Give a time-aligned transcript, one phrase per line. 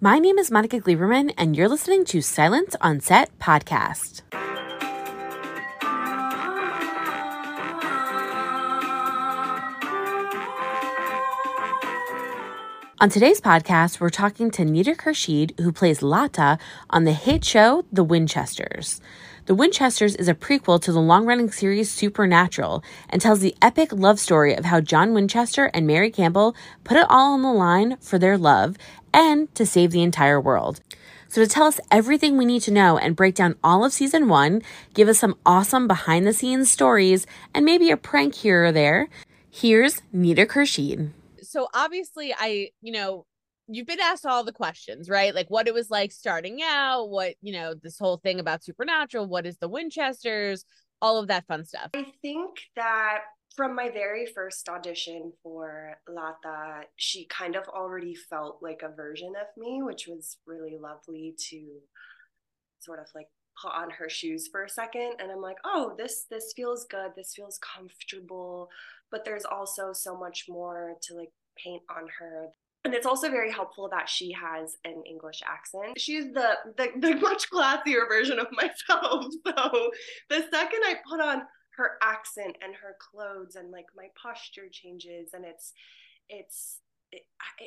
[0.00, 4.22] My name is Monica Gleberman, and you're listening to Silence on Set podcast.
[13.00, 16.58] On today's podcast, we're talking to Nida Khurshid, who plays Lata
[16.90, 19.00] on the hit show The Winchesters.
[19.48, 23.94] The Winchesters is a prequel to the long running series Supernatural and tells the epic
[23.94, 26.54] love story of how John Winchester and Mary Campbell
[26.84, 28.76] put it all on the line for their love
[29.10, 30.82] and to save the entire world.
[31.28, 34.28] So, to tell us everything we need to know and break down all of season
[34.28, 34.60] one,
[34.92, 39.08] give us some awesome behind the scenes stories, and maybe a prank here or there,
[39.50, 41.12] here's Nida Khurshid.
[41.40, 43.24] So, obviously, I, you know,
[43.68, 45.34] you've been asked all the questions, right?
[45.34, 49.26] Like what it was like starting out, what, you know, this whole thing about Supernatural,
[49.26, 50.64] what is the Winchesters,
[51.00, 51.90] all of that fun stuff.
[51.94, 53.20] I think that
[53.54, 59.32] from my very first audition for Lata, she kind of already felt like a version
[59.40, 61.80] of me, which was really lovely to
[62.80, 63.28] sort of like
[63.60, 67.12] put on her shoes for a second and I'm like, "Oh, this this feels good.
[67.16, 68.70] This feels comfortable."
[69.10, 72.48] But there's also so much more to like paint on her
[72.88, 76.00] and it's also very helpful that she has an English accent.
[76.00, 79.26] She's the, the, the much classier version of myself.
[79.44, 79.90] So
[80.30, 81.42] the second I put on
[81.76, 85.72] her accent and her clothes and like my posture changes and it's
[86.28, 86.80] it's
[87.12, 87.22] it,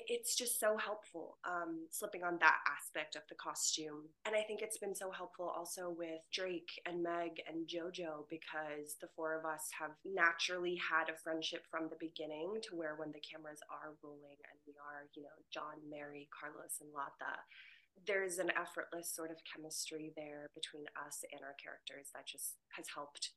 [0.08, 4.10] it's just so helpful um, slipping on that aspect of the costume.
[4.26, 8.98] And I think it's been so helpful also with Drake and Meg and JoJo because
[9.02, 13.12] the four of us have naturally had a friendship from the beginning to where when
[13.12, 17.42] the cameras are rolling and we are, you know, John, Mary, Carlos, and Lata,
[18.08, 22.86] there's an effortless sort of chemistry there between us and our characters that just has
[22.96, 23.32] helped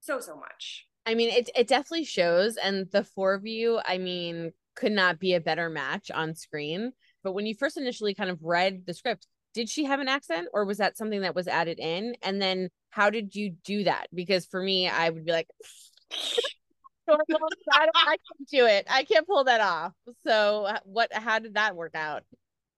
[0.00, 0.86] so, so much.
[1.08, 2.56] I mean, it, it definitely shows.
[2.58, 6.92] And the four of you, I mean, could not be a better match on screen.
[7.24, 10.48] But when you first initially kind of read the script, did she have an accent
[10.52, 12.14] or was that something that was added in?
[12.22, 14.08] And then how did you do that?
[14.12, 15.48] Because for me, I would be like,
[17.72, 18.86] I, I can't do it.
[18.90, 19.94] I can't pull that off.
[20.26, 22.22] So uh, what, how did that work out?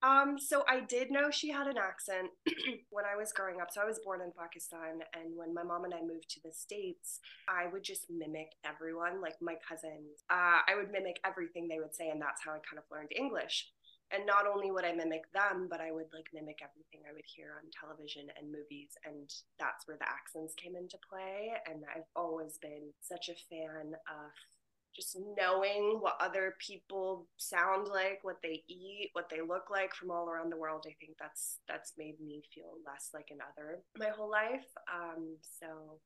[0.02, 2.30] Um, so I did know she had an accent
[2.90, 3.70] when I was growing up.
[3.70, 6.52] So I was born in Pakistan, and when my mom and I moved to the
[6.52, 10.24] States, I would just mimic everyone, like my cousins.
[10.30, 13.12] Uh, I would mimic everything they would say, and that's how I kind of learned
[13.14, 13.68] English.
[14.10, 17.28] And not only would I mimic them, but I would like mimic everything I would
[17.28, 21.52] hear on television and movies, and that's where the accents came into play.
[21.68, 24.32] And I've always been such a fan of
[25.00, 30.10] just knowing what other people sound like, what they eat, what they look like from
[30.10, 34.10] all around the world, I think that's that's made me feel less like another my
[34.10, 34.66] whole life.
[34.92, 35.98] Um, so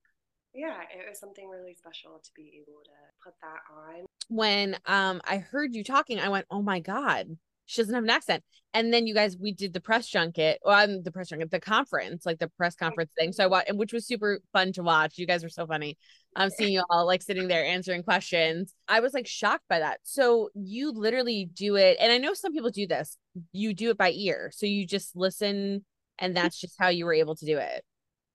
[0.55, 2.91] yeah, it was something really special to be able to
[3.23, 4.07] put that on.
[4.29, 8.11] When um I heard you talking, I went, "Oh my god, she doesn't have an
[8.11, 8.43] accent.
[8.73, 11.61] And then you guys, we did the press junket, well, I'm the press junket, the
[11.61, 13.33] conference, like the press conference thing.
[13.33, 15.17] So I watched, which was super fun to watch.
[15.17, 15.97] You guys were so funny.
[16.35, 18.75] I'm um, seeing you all like sitting there answering questions.
[18.89, 20.01] I was like shocked by that.
[20.03, 23.17] So you literally do it, and I know some people do this.
[23.53, 25.85] You do it by ear, so you just listen,
[26.19, 27.85] and that's just how you were able to do it.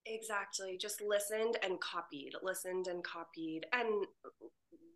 [0.06, 0.78] Exactly.
[0.79, 3.66] Just listened and copied, listened and copied.
[3.73, 4.06] And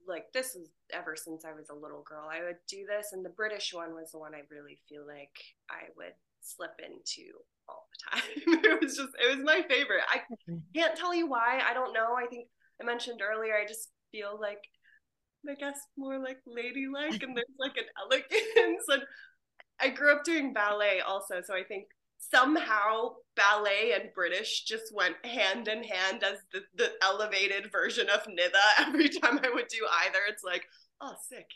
[0.08, 2.30] like this is ever since I was a little girl.
[2.32, 5.36] I would do this, and the British one was the one I really feel like
[5.70, 7.32] I would slip into
[7.68, 8.64] all the time.
[8.64, 10.04] it was just it was my favorite.
[10.10, 10.58] I mm-hmm.
[10.76, 11.62] can't tell you why.
[11.68, 12.16] I don't know.
[12.16, 12.48] I think
[12.82, 13.56] I mentioned earlier.
[13.56, 14.64] I just feel like
[15.50, 18.86] I guess more like ladylike, and there's like an elegance.
[18.92, 19.04] And
[19.80, 21.88] I grew up doing ballet also, so I think
[22.32, 28.24] somehow ballet and British just went hand in hand as the, the elevated version of
[28.26, 28.60] Nida.
[28.88, 30.66] Every time I would do either, it's like,
[31.02, 31.48] oh, sick.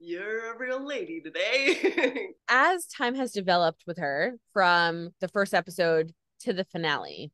[0.00, 2.28] You're a real lady today.
[2.48, 7.32] as time has developed with her from the first episode to the finale,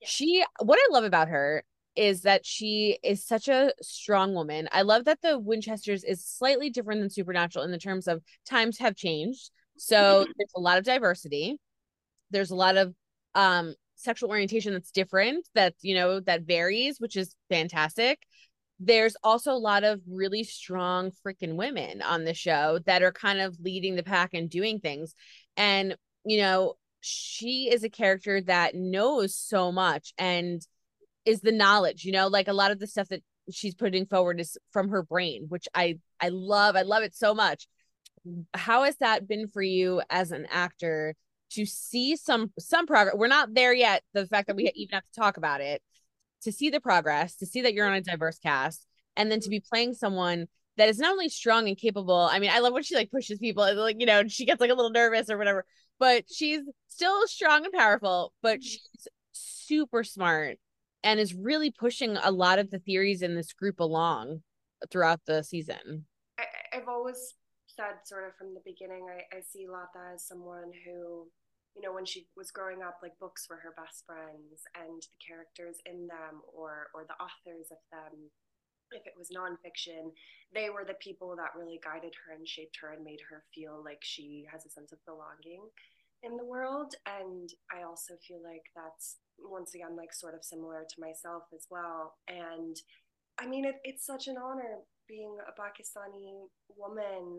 [0.00, 0.08] yeah.
[0.08, 1.64] she, what I love about her
[1.96, 4.68] is that she is such a strong woman.
[4.70, 8.78] I love that the Winchesters is slightly different than Supernatural in the terms of times
[8.78, 9.50] have changed.
[9.78, 11.58] So there's a lot of diversity
[12.30, 12.94] there's a lot of
[13.34, 18.22] um sexual orientation that's different that you know that varies which is fantastic.
[18.78, 23.40] There's also a lot of really strong freaking women on the show that are kind
[23.40, 25.14] of leading the pack and doing things.
[25.56, 30.60] And you know she is a character that knows so much and
[31.24, 34.40] is the knowledge you know like a lot of the stuff that she's putting forward
[34.40, 37.68] is from her brain which i i love i love it so much.
[38.54, 41.14] How has that been for you as an actor
[41.50, 43.16] to see some some progress.
[43.16, 44.02] We're not there yet.
[44.14, 45.82] The fact that we even have to talk about it,
[46.42, 49.48] to see the progress, to see that you're on a diverse cast, and then to
[49.48, 50.46] be playing someone
[50.76, 52.28] that is not only strong and capable.
[52.30, 54.70] I mean, I love when she like pushes people, like you know, she gets like
[54.70, 55.64] a little nervous or whatever,
[55.98, 58.32] but she's still strong and powerful.
[58.42, 58.62] But mm-hmm.
[58.62, 60.58] she's super smart
[61.02, 64.42] and is really pushing a lot of the theories in this group along
[64.90, 66.06] throughout the season.
[66.38, 66.44] I,
[66.74, 67.34] I've always
[67.76, 71.28] said, sort of from the beginning, I, I see Lata as someone who
[71.76, 75.20] you know when she was growing up like books were her best friends and the
[75.20, 78.32] characters in them or or the authors of them
[78.92, 80.08] if it was nonfiction
[80.54, 83.82] they were the people that really guided her and shaped her and made her feel
[83.84, 85.68] like she has a sense of belonging
[86.22, 86.94] in the world.
[87.06, 91.66] And i also feel like that's once again like sort of similar to myself as
[91.70, 92.16] well.
[92.28, 92.76] And
[93.38, 94.78] i mean it, it's such an honor
[95.08, 96.46] being a pakistani
[96.76, 97.38] woman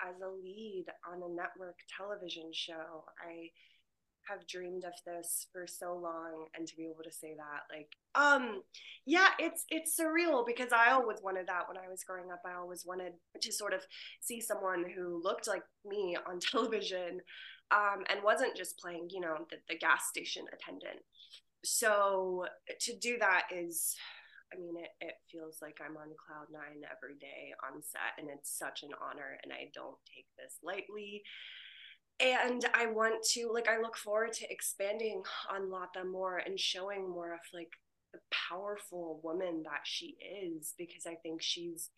[0.00, 3.50] as a lead on a network television show i
[4.28, 7.88] have dreamed of this for so long and to be able to say that like
[8.14, 8.62] um
[9.06, 12.40] yeah it's it's surreal because i always wanted that when i was growing up.
[12.46, 13.82] I always wanted to sort of
[14.20, 17.20] see someone who looked like me on television
[17.70, 21.00] um and wasn't just playing you know the, the gas station attendant.
[21.64, 22.44] So
[22.80, 23.96] to do that is
[24.54, 28.28] I mean, it, it feels like I'm on cloud nine every day on set, and
[28.30, 31.22] it's such an honor, and I don't take this lightly.
[32.20, 37.10] And I want to like I look forward to expanding on Lata more and showing
[37.10, 37.72] more of like
[38.12, 41.90] the powerful woman that she is because I think she's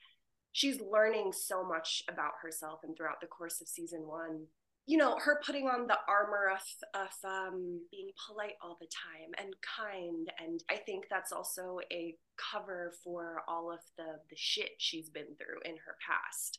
[0.52, 4.46] she's learning so much about herself and throughout the course of season 1
[4.86, 6.62] you know her putting on the armor of
[6.94, 12.16] of um, being polite all the time and kind and i think that's also a
[12.36, 16.58] cover for all of the the shit she's been through in her past.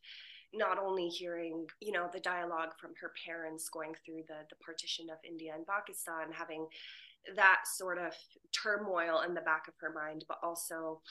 [0.54, 5.10] Not only hearing you know the dialogue from her parents going through the the partition
[5.10, 6.68] of India and Pakistan having
[7.36, 8.14] that sort of
[8.54, 11.02] turmoil in the back of her mind but also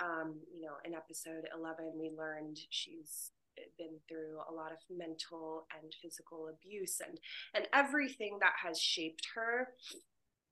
[0.00, 3.30] um, you know in episode 11 we learned she's
[3.78, 7.18] been through a lot of mental and physical abuse and
[7.54, 9.68] and everything that has shaped her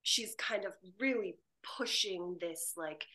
[0.03, 1.35] she's kind of really
[1.77, 3.05] pushing this like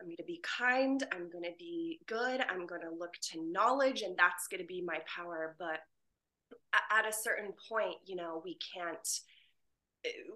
[0.00, 1.02] I'm going to be kind.
[1.12, 2.40] I'm going to be good.
[2.48, 5.56] I'm going to look to knowledge, and that's going to be my power.
[5.58, 5.80] But
[6.90, 9.06] at a certain point, you know, we can't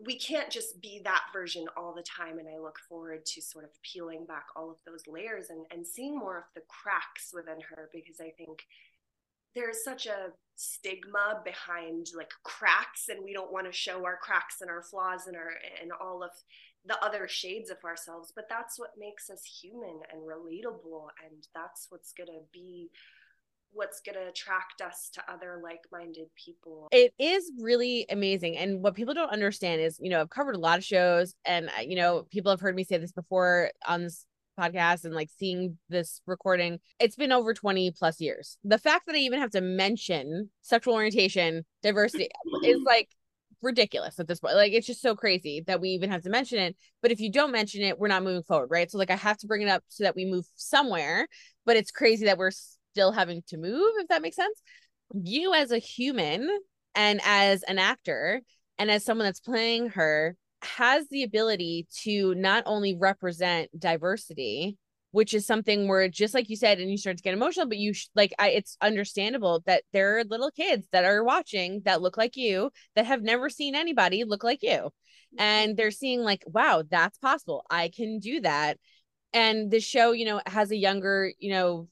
[0.05, 3.65] we can't just be that version all the time and i look forward to sort
[3.65, 7.61] of peeling back all of those layers and, and seeing more of the cracks within
[7.61, 8.67] her because i think
[9.55, 14.61] there's such a stigma behind like cracks and we don't want to show our cracks
[14.61, 16.31] and our flaws and our and all of
[16.87, 21.87] the other shades of ourselves but that's what makes us human and relatable and that's
[21.91, 22.91] what's going to be
[23.75, 28.95] what's going to attract us to other like-minded people it is really amazing and what
[28.95, 31.97] people don't understand is you know i've covered a lot of shows and uh, you
[31.97, 34.27] know people have heard me say this before on this
[34.59, 39.17] podcast and like seeing this recording it's been over 20 plus years the fact that
[39.17, 42.29] i even have to mention sexual orientation diversity
[42.65, 43.09] is like
[43.65, 44.55] ridiculous at this point.
[44.55, 46.77] Like it's just so crazy that we even have to mention it.
[47.03, 48.89] But if you don't mention it, we're not moving forward, right?
[48.89, 51.27] So like I have to bring it up so that we move somewhere.
[51.67, 52.53] But it's crazy that we're
[52.95, 54.63] still having to move, if that makes sense.
[55.13, 56.49] You as a human
[56.95, 58.41] and as an actor
[58.79, 64.79] and as someone that's playing her has the ability to not only represent diversity
[65.15, 67.79] which is something where just like you said and you start to get emotional but
[67.79, 72.03] you sh- like I, it's understandable that there are little kids that are watching that
[72.03, 74.91] look like you that have never seen anybody look like you.
[75.39, 77.65] And they're seeing like wow that's possible.
[77.71, 78.79] I can do that.
[79.33, 81.89] And the show you know has a younger you know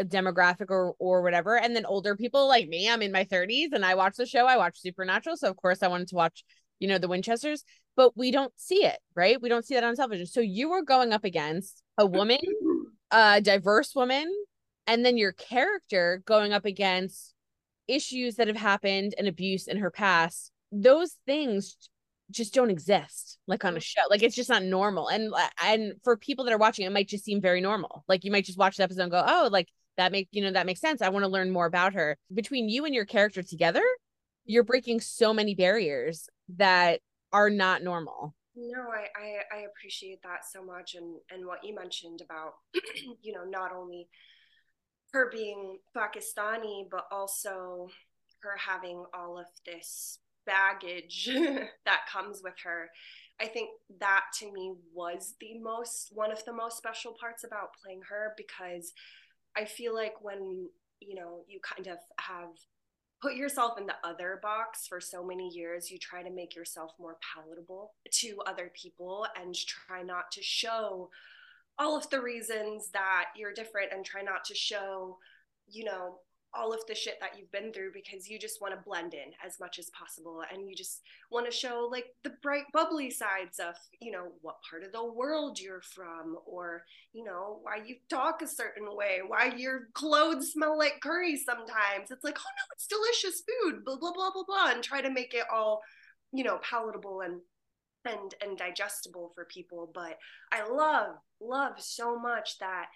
[0.00, 1.58] demographic or or whatever.
[1.58, 4.46] And then older people like me i'm in my 30s and i watch the show
[4.46, 5.36] i watch supernatural.
[5.36, 6.44] So of course i wanted to watch
[6.78, 7.64] you know the winchesters
[7.96, 9.40] but we don't see it right?
[9.40, 10.26] We don't see that on television.
[10.26, 12.38] So you were going up against a woman,
[13.10, 14.32] a diverse woman,
[14.86, 17.34] and then your character going up against
[17.86, 20.52] issues that have happened and abuse in her past.
[20.72, 21.76] Those things
[22.30, 24.02] just don't exist like on a show.
[24.08, 25.08] Like it's just not normal.
[25.08, 28.04] And uh, and for people that are watching, it might just seem very normal.
[28.08, 30.52] Like you might just watch the episode and go, oh, like that make you know
[30.52, 31.02] that makes sense.
[31.02, 32.16] I want to learn more about her.
[32.32, 33.82] Between you and your character together,
[34.44, 37.00] you're breaking so many barriers that
[37.32, 38.34] are not normal.
[38.56, 42.54] No, I, I, I appreciate that so much, and and what you mentioned about,
[43.22, 44.08] you know, not only
[45.12, 47.88] her being Pakistani, but also
[48.42, 51.28] her having all of this baggage
[51.84, 52.90] that comes with her.
[53.40, 53.70] I think
[54.00, 58.34] that to me was the most one of the most special parts about playing her
[58.36, 58.92] because
[59.56, 60.68] I feel like when
[61.00, 62.50] you know you kind of have
[63.22, 66.92] put yourself in the other box for so many years you try to make yourself
[66.98, 71.10] more palatable to other people and try not to show
[71.80, 75.16] all of the reasons that you're different and try not to show,
[75.66, 76.18] you know,
[76.52, 79.32] all of the shit that you've been through because you just want to blend in
[79.44, 83.60] as much as possible and you just want to show like the bright bubbly sides
[83.60, 87.96] of you know what part of the world you're from or you know why you
[88.08, 92.10] talk a certain way why your clothes smell like curry sometimes.
[92.10, 95.10] It's like oh no it's delicious food blah blah blah blah blah and try to
[95.10, 95.82] make it all
[96.32, 97.40] you know palatable and
[98.04, 99.90] and and digestible for people.
[99.94, 100.18] But
[100.52, 102.86] i love love so much that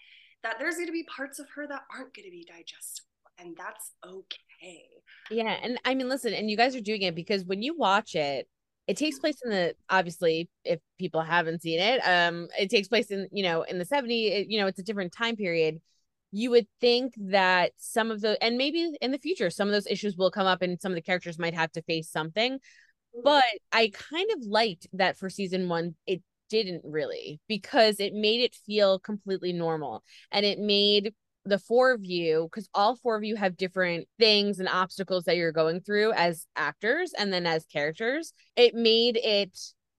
[0.43, 3.57] that there's going to be parts of her that aren't going to be digestible and
[3.57, 4.85] that's okay.
[5.31, 8.14] Yeah and i mean listen and you guys are doing it because when you watch
[8.14, 8.47] it
[8.87, 13.11] it takes place in the obviously if people haven't seen it um it takes place
[13.11, 15.81] in you know in the 70 you know it's a different time period.
[16.37, 19.87] You would think that some of the and maybe in the future some of those
[19.87, 22.59] issues will come up and some of the characters might have to face something.
[23.23, 28.41] But I kind of liked that for season one, it didn't really because it made
[28.41, 31.14] it feel completely normal and it made
[31.45, 35.37] the four of you because all four of you have different things and obstacles that
[35.37, 39.59] you're going through as actors and then as characters it made it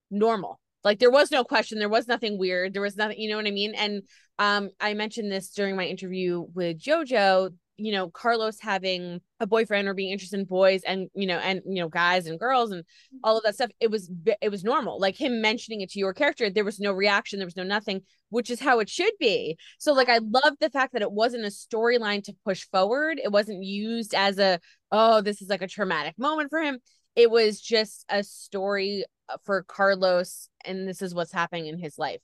[0.09, 0.59] normal.
[0.83, 1.79] Like there was no question.
[1.79, 2.73] There was nothing weird.
[2.73, 3.75] There was nothing you know what i mean?
[3.75, 4.03] And
[4.39, 9.87] um i mentioned this during my interview with jojo you know carlos having a boyfriend
[9.87, 12.83] or being interested in boys and you know and you know guys and girls and
[13.23, 14.09] all of that stuff it was
[14.41, 14.99] it was normal.
[14.99, 18.01] Like him mentioning it to your character there was no reaction there was no nothing
[18.29, 19.57] which is how it should be.
[19.77, 23.19] So like i love the fact that it wasn't a storyline to push forward.
[23.23, 24.59] It wasn't used as a
[24.91, 26.79] oh this is like a traumatic moment for him.
[27.15, 31.97] It was just a story uh, for carlos and this is what's happening in his
[31.97, 32.21] life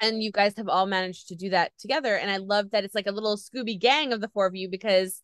[0.00, 2.16] and you guys have all managed to do that together.
[2.16, 4.68] And i love that it's like a little scooby gang of the four of you
[4.68, 5.22] because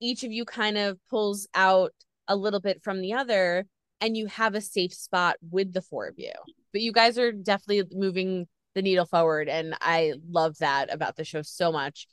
[0.00, 1.92] each of you kind of pulls out
[2.28, 3.66] a little bit from the other
[4.00, 6.32] and you have a safe spot with the four of you.
[6.72, 8.46] But you guys are definitely moving
[8.76, 12.06] the needle forward and i love that about the show so much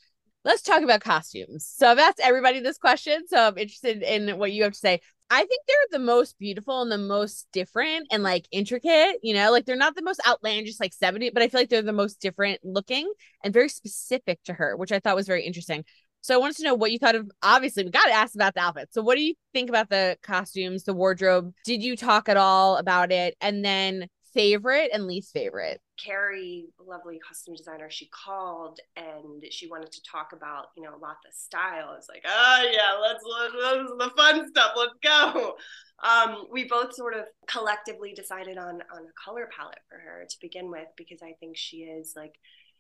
[0.46, 4.52] let's talk about costumes so i've asked everybody this question so i'm interested in what
[4.52, 8.22] you have to say I think they're the most beautiful and the most different and
[8.22, 11.62] like intricate, you know, like they're not the most outlandish like 70, but I feel
[11.62, 13.12] like they're the most different looking
[13.44, 15.86] and very specific to her, which I thought was very interesting.
[16.22, 18.54] So I wanted to know what you thought of obviously we got to ask about
[18.54, 18.90] the outfit.
[18.92, 21.52] So what do you think about the costumes, the wardrobe?
[21.66, 23.36] Did you talk at all about it?
[23.42, 25.82] And then favorite and least favorite?
[26.04, 31.32] Carrie, lovely costume designer, she called and she wanted to talk about, you know, the
[31.32, 31.96] style.
[31.98, 34.72] It's like, oh yeah, let's, let's the fun stuff.
[34.76, 35.56] Let's go.
[36.04, 40.38] Um, we both sort of collectively decided on on a color palette for her to
[40.42, 42.34] begin with because I think she is like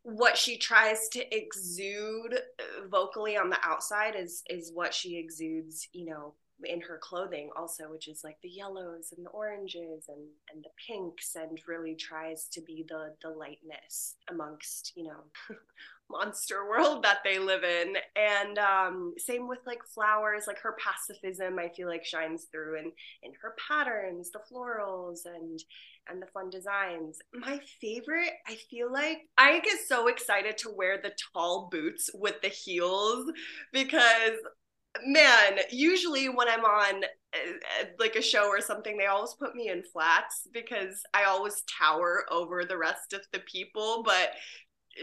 [0.03, 2.37] what she tries to exude
[2.89, 6.33] vocally on the outside is is what she exudes, you know,
[6.65, 10.69] in her clothing also which is like the yellows and the oranges and and the
[10.87, 15.23] pinks and really tries to be the the lightness amongst you know
[16.09, 17.95] monster world that they live in.
[18.15, 22.91] And um same with like flowers like her pacifism i feel like shines through in
[23.23, 25.59] in her patterns the florals and
[26.09, 27.19] and the fun designs.
[27.33, 32.41] My favorite i feel like i get so excited to wear the tall boots with
[32.41, 33.31] the heels
[33.71, 34.37] because
[35.05, 39.69] man, usually when I'm on uh, like a show or something, they always put me
[39.69, 44.03] in flats because I always tower over the rest of the people.
[44.03, 44.31] But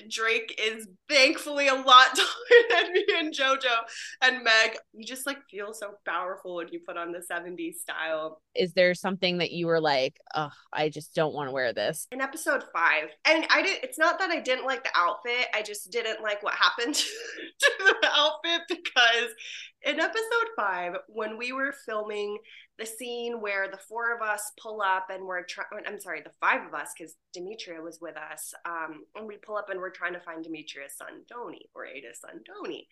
[0.08, 3.74] Drake is thankfully a lot taller than me and JoJo
[4.22, 4.76] and Meg.
[4.92, 8.40] You just like feel so powerful when you put on the 70s style.
[8.54, 12.06] Is there something that you were like, oh, I just don't want to wear this?
[12.12, 15.62] In episode five, and I did it's not that I didn't like the outfit, I
[15.62, 16.94] just didn't like what happened
[17.60, 19.34] to the outfit because
[19.82, 22.38] in episode five, when we were filming
[22.80, 26.32] the scene where the four of us pull up and we're trying, I'm sorry, the
[26.40, 29.90] five of us, because Demetria was with us, um, and we pull up and we're
[29.90, 32.88] trying to find Demetria's son, Doni, or Ada's son, Doni.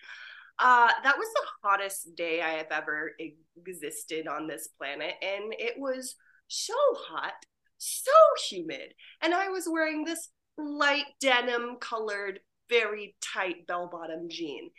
[0.59, 3.13] Uh, that was the hottest day I have ever
[3.57, 5.15] existed on this planet.
[5.23, 6.17] And it was
[6.49, 6.75] so
[7.09, 7.35] hot,
[7.79, 8.13] so
[8.49, 8.93] humid.
[9.23, 10.29] And I was wearing this
[10.59, 14.71] light denim colored, very tight bell bottom jean.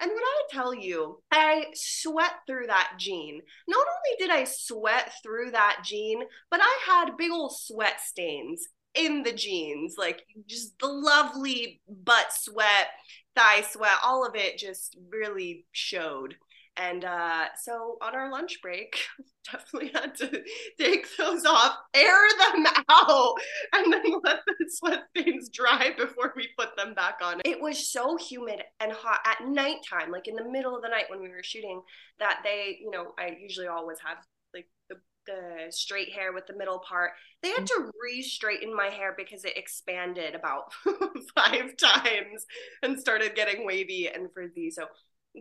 [0.00, 3.40] And when I tell you, I sweat through that jean.
[3.66, 8.68] Not only did I sweat through that jean, but I had big old sweat stains
[8.94, 12.88] in the jeans, like just the lovely butt sweat,
[13.34, 16.36] thigh sweat, all of it just really showed.
[16.76, 18.98] And uh, so on our lunch break,
[19.50, 20.42] definitely had to
[20.78, 23.34] take those off, air them out,
[23.72, 27.40] and then let the sweat stains dry before we put them back on.
[27.44, 31.06] It was so humid and hot at nighttime, like in the middle of the night
[31.08, 31.82] when we were shooting,
[32.18, 34.18] that they, you know, I usually always have
[34.54, 37.10] like the the straight hair with the middle part.
[37.42, 40.72] They had to re-straighten my hair because it expanded about
[41.34, 42.46] five times
[42.82, 44.70] and started getting wavy and frizzy.
[44.70, 44.86] So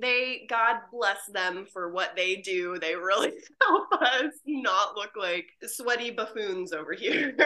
[0.01, 2.77] they God bless them for what they do.
[2.79, 7.35] They really help us not look like sweaty buffoons over here.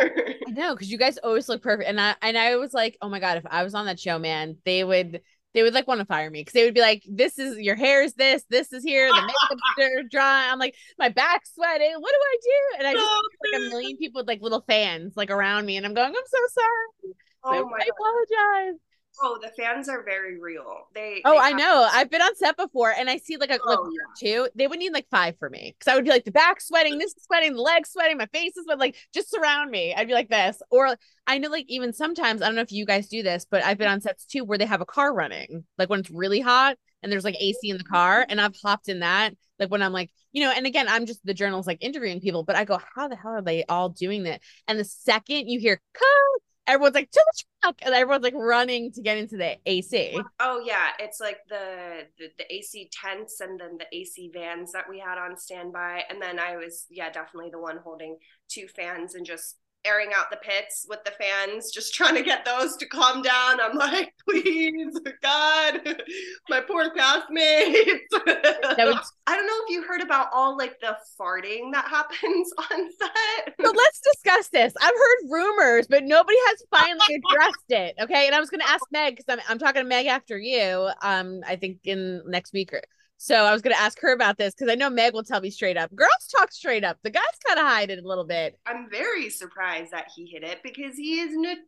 [0.48, 3.10] I know because you guys always look perfect, and I and I was like, oh
[3.10, 5.22] my god, if I was on that show, man, they would
[5.54, 7.76] they would like want to fire me because they would be like, "This is your
[7.76, 11.94] hair is this, this is here, the makeup's dry." I'm like, my back's sweating.
[11.98, 12.78] What do I do?
[12.80, 15.78] And I just oh, like a million people with like little fans like around me,
[15.78, 18.80] and I'm going, "I'm so sorry." Oh my I apologize.
[19.22, 20.88] Oh, the fans are very real.
[20.96, 21.22] They.
[21.26, 21.88] Oh, they I know.
[21.88, 24.34] To- I've been on set before, and I see like a oh, like yeah.
[24.34, 24.50] two.
[24.56, 26.98] They would need like five for me because I would be like the back sweating,
[26.98, 28.80] this is sweating, the legs sweating, my face is sweating.
[28.80, 29.94] Like just surround me.
[29.94, 30.96] I'd be like this, or
[31.28, 33.78] I know like even sometimes I don't know if you guys do this, but I've
[33.78, 36.78] been on sets too where they have a car running, like when it's really hot
[37.04, 38.32] and there's like AC in the car, mm-hmm.
[38.32, 39.34] and I've hopped in that.
[39.58, 42.44] Like when I'm like, you know, and again, I'm just the journalist like interviewing people,
[42.44, 44.42] but I go, how the hell are they all doing that?
[44.68, 48.92] And the second you hear cut everyone's like to the truck and everyone's like running
[48.94, 50.20] to get into the AC.
[50.40, 54.88] Oh yeah, it's like the, the the AC tents and then the AC vans that
[54.90, 56.04] we had on standby.
[56.10, 60.30] And then I was yeah, definitely the one holding two fans and just airing out
[60.30, 63.62] the pits with the fans, just trying to get those to calm down.
[63.62, 65.82] I'm like, please, God,
[66.50, 68.00] my poor castmates.
[68.12, 72.90] Was- I don't know if you heard about all like the farting that happens on
[72.92, 73.56] set.
[73.64, 74.74] So let's discuss this.
[74.82, 77.96] I've heard rumors, but nobody has finally addressed it.
[78.02, 78.26] Okay.
[78.26, 80.90] And I was going to ask Meg because I'm, I'm talking to Meg after you.
[81.02, 82.82] Um, I think in next week or
[83.22, 85.42] so I was going to ask her about this because I know Meg will tell
[85.42, 85.94] me straight up.
[85.94, 86.98] Girls talk straight up.
[87.04, 88.58] The guys kind of hide it a little bit.
[88.66, 91.60] I'm very surprised that he hit it because he is notorious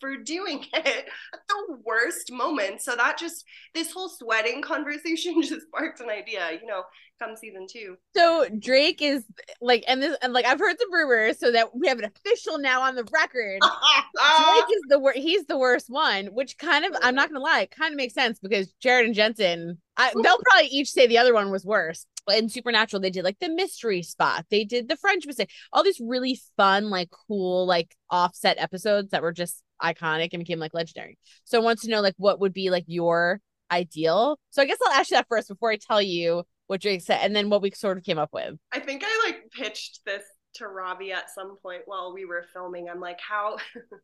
[0.00, 2.82] for doing it at the worst moment.
[2.82, 6.82] So that just, this whole sweating conversation just sparked an idea, you know,
[7.18, 7.96] come season two.
[8.16, 9.24] So Drake is
[9.60, 12.58] like, and this, and like, I've heard some rumors so that we have an official
[12.58, 13.58] now on the record.
[13.62, 14.54] Ah!
[14.54, 17.66] Drake is the worst, he's the worst one, which kind of, I'm not to lie,
[17.66, 21.34] kind of makes sense because Jared and Jensen I, they'll probably each say the other
[21.34, 22.06] one was worse.
[22.30, 24.46] In Supernatural, they did like the mystery spot.
[24.50, 25.50] They did the French mistake.
[25.72, 30.58] All these really fun, like cool, like offset episodes that were just iconic and became
[30.58, 31.18] like legendary.
[31.44, 34.38] So I want to know like what would be like your ideal.
[34.50, 37.20] So I guess I'll ask you that first before I tell you what Drake said,
[37.22, 38.54] and then what we sort of came up with.
[38.72, 40.22] I think I like pitched this
[40.58, 42.88] to Robbie at some point while we were filming.
[42.88, 43.56] I'm like, how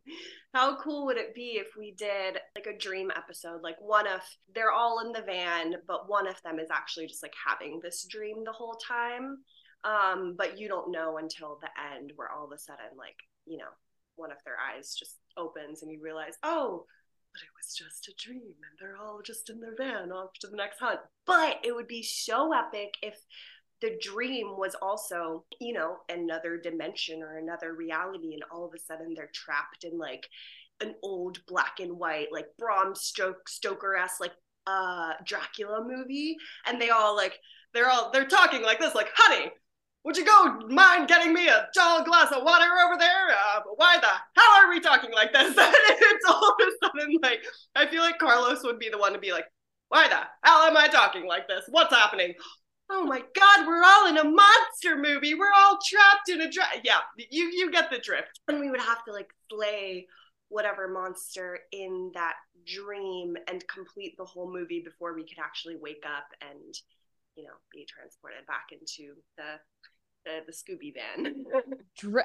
[0.55, 3.63] how cool would it be if we did like a dream episode?
[3.63, 4.21] Like one of
[4.55, 8.07] they're all in the van, but one of them is actually just like having this
[8.09, 9.39] dream the whole time.
[9.85, 13.59] Um, but you don't know until the end where all of a sudden, like, you
[13.59, 13.69] know,
[14.17, 16.87] one of their eyes just opens and you realize, oh,
[17.35, 20.47] but it was just a dream and they're all just in their van off to
[20.47, 21.01] the next hunt.
[21.27, 23.19] But it would be so epic if
[23.81, 28.35] the dream was also, you know, another dimension or another reality.
[28.35, 30.27] And all of a sudden they're trapped in like
[30.81, 34.33] an old black and white, like Bram Stoker ass, like
[34.67, 36.37] uh Dracula movie.
[36.67, 37.39] And they all like,
[37.73, 39.51] they're all, they're talking like this, like, honey,
[40.05, 43.29] would you go mind getting me a tall glass of water over there?
[43.31, 45.55] Uh, why the hell are we talking like this?
[45.59, 47.41] it's all of a sudden like,
[47.75, 49.47] I feel like Carlos would be the one to be like,
[49.89, 51.65] why the hell am I talking like this?
[51.69, 52.35] What's happening?
[52.91, 56.81] Oh my god we're all in a monster movie we're all trapped in a dra-.
[56.83, 60.07] yeah you you get the drift and we would have to like slay
[60.49, 62.35] whatever monster in that
[62.67, 66.75] dream and complete the whole movie before we could actually wake up and
[67.37, 69.59] you know be transported back into the
[70.25, 71.45] the, the Scooby van.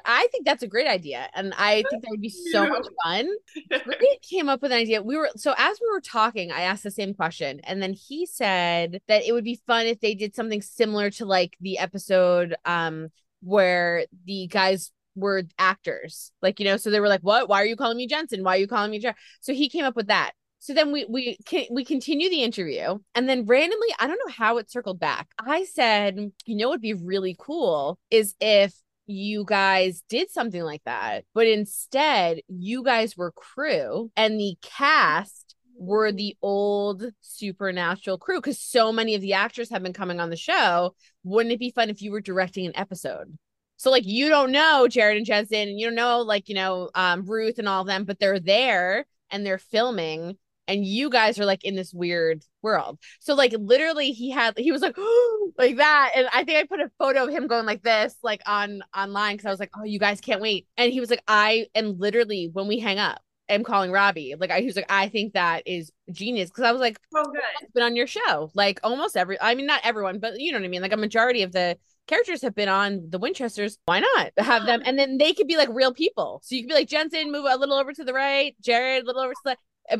[0.04, 3.28] I think that's a great idea, and I think that would be so much fun.
[3.86, 5.02] We came up with an idea.
[5.02, 8.26] We were so as we were talking, I asked the same question, and then he
[8.26, 12.56] said that it would be fun if they did something similar to like the episode
[12.64, 13.08] um
[13.42, 17.48] where the guys were actors, like you know, so they were like, "What?
[17.48, 18.44] Why are you calling me Jensen?
[18.44, 19.14] Why are you calling me?" Jer-?
[19.40, 20.32] So he came up with that.
[20.60, 21.38] So then we we
[21.70, 25.28] we continue the interview, and then randomly, I don't know how it circled back.
[25.38, 28.74] I said, you know, what'd be really cool is if
[29.06, 35.56] you guys did something like that, but instead you guys were crew and the cast
[35.78, 40.28] were the old supernatural crew because so many of the actors have been coming on
[40.28, 40.94] the show.
[41.24, 43.36] Wouldn't it be fun if you were directing an episode?
[43.78, 46.90] So like you don't know Jared and Jensen, and you don't know like you know
[46.94, 50.36] um, Ruth and all of them, but they're there and they're filming
[50.70, 52.98] and you guys are like in this weird world.
[53.18, 54.96] So like literally he had he was like
[55.58, 58.40] like that and I think I put a photo of him going like this like
[58.46, 60.68] on online cuz I was like oh you guys can't wait.
[60.76, 64.36] And he was like I and literally when we hang up am calling Robbie.
[64.38, 67.24] Like I he was like I think that is genius cuz I was like oh
[67.24, 67.72] good.
[67.74, 68.50] Been on your show.
[68.54, 70.96] Like almost every I mean not everyone but you know what I mean like a
[70.96, 73.78] majority of the characters have been on the Winchesters.
[73.86, 74.82] Why not have them?
[74.90, 76.40] And then they could be like real people.
[76.44, 79.06] So you could be like Jensen, move a little over to the right, Jared, a
[79.06, 79.56] little over to the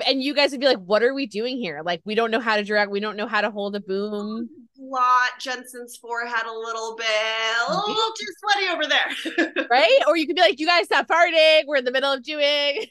[0.06, 1.82] and you guys would be like, what are we doing here?
[1.84, 4.48] Like, we don't know how to direct, we don't know how to hold a boom.
[4.76, 7.06] Blot Jensen's forehead a little bit,
[7.68, 9.66] a little too sweaty over there.
[9.70, 10.00] right?
[10.06, 12.86] Or you could be like, you guys stop farting, we're in the middle of doing.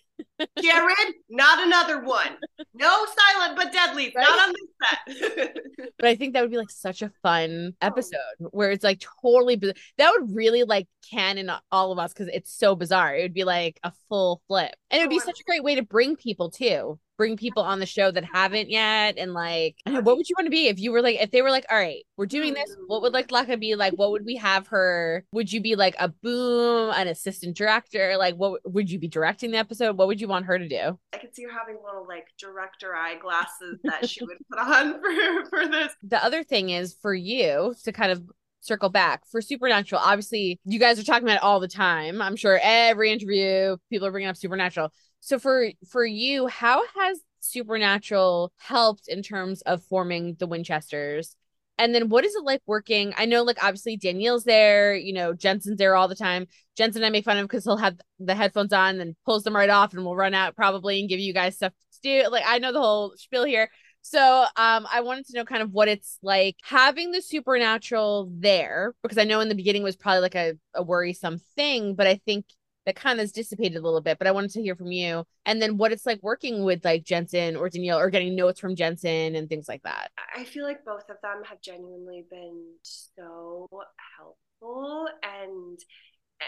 [0.62, 2.38] Jared, not another one.
[2.74, 4.14] No silent but deadly.
[4.16, 4.26] Right?
[4.28, 5.58] Not on this set.
[5.98, 7.86] but I think that would be like such a fun oh.
[7.86, 8.18] episode
[8.52, 12.52] where it's like totally biz- that would really like canon all of us because it's
[12.52, 13.16] so bizarre.
[13.16, 14.74] It would be like a full flip.
[14.90, 17.62] And it would be oh, such a great way to bring people too bring people
[17.62, 20.80] on the show that haven't yet and like what would you want to be if
[20.80, 22.70] you were like if they were like all right we're doing this.
[22.72, 22.84] Mm.
[22.88, 23.94] What would like Lata be like?
[23.94, 25.24] What would we have her?
[25.32, 28.18] Would you be like a boom an assistant director?
[28.18, 29.98] Like what would you be directing the episode?
[29.98, 31.00] What would you want her to do?
[31.14, 35.50] I could see her having little like director eyeglasses that she would put on for
[35.50, 35.94] for this.
[36.04, 38.22] The other thing is for you to kind of
[38.60, 42.22] circle back for supernatural obviously you guys are talking about it all the time.
[42.22, 47.20] I'm sure every interview people are bringing up supernatural so for for you, how has
[47.40, 51.36] supernatural helped in terms of forming the Winchesters?
[51.78, 53.14] And then what is it like working?
[53.18, 56.48] I know like obviously Danneel's there, you know, Jensen's there all the time.
[56.76, 59.70] Jensen I make fun of because he'll have the headphones on and pulls them right
[59.70, 62.30] off and we'll run out probably and give you guys stuff to do.
[62.30, 63.70] Like I know the whole spiel here.
[64.02, 64.20] So
[64.58, 69.18] um I wanted to know kind of what it's like having the supernatural there because
[69.18, 72.46] I know in the beginning was probably like a, a worrisome thing, but I think
[72.90, 75.24] that kind of has dissipated a little bit, but I wanted to hear from you.
[75.46, 78.76] And then what it's like working with like Jensen or Danneel or getting notes from
[78.76, 80.10] Jensen and things like that.
[80.36, 83.70] I feel like both of them have genuinely been so
[84.18, 85.80] helpful and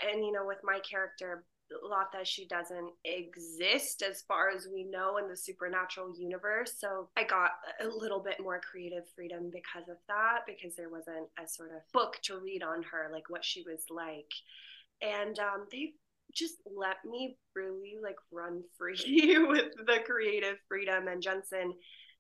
[0.10, 1.46] and you know with my character
[1.84, 6.74] Lata, she doesn't exist as far as we know in the supernatural universe.
[6.78, 11.30] So I got a little bit more creative freedom because of that, because there wasn't
[11.42, 14.28] a sort of book to read on her, like what she was like.
[15.02, 15.94] And um, they've
[16.34, 18.96] just let me really like run free
[19.48, 21.08] with the creative freedom.
[21.08, 21.74] And Jensen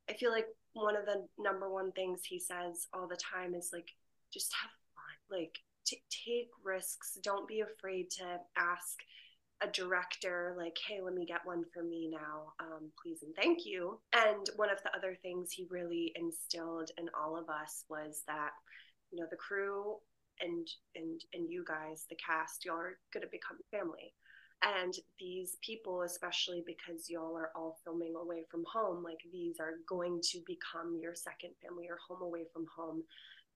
[0.09, 3.69] I feel like one of the number one things he says all the time is
[3.73, 3.89] like
[4.33, 5.39] just have fun.
[5.39, 7.17] Like t- take risks.
[7.23, 8.97] Don't be afraid to ask
[9.63, 12.53] a director like hey let me get one for me now.
[12.59, 13.99] Um, please and thank you.
[14.13, 18.51] And one of the other things he really instilled in all of us was that
[19.11, 19.97] you know the crew
[20.39, 24.13] and and and you guys the cast y'all are going to become family.
[24.63, 29.79] And these people especially because y'all are all filming away from home like these are
[29.89, 33.03] going to become your second family or home away from home.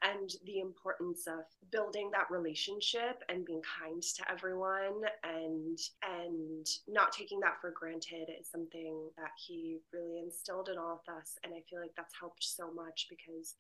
[0.01, 7.11] And the importance of building that relationship and being kind to everyone and and not
[7.11, 11.37] taking that for granted is something that he really instilled in all of us.
[11.43, 13.55] And i feel like that's helped so much because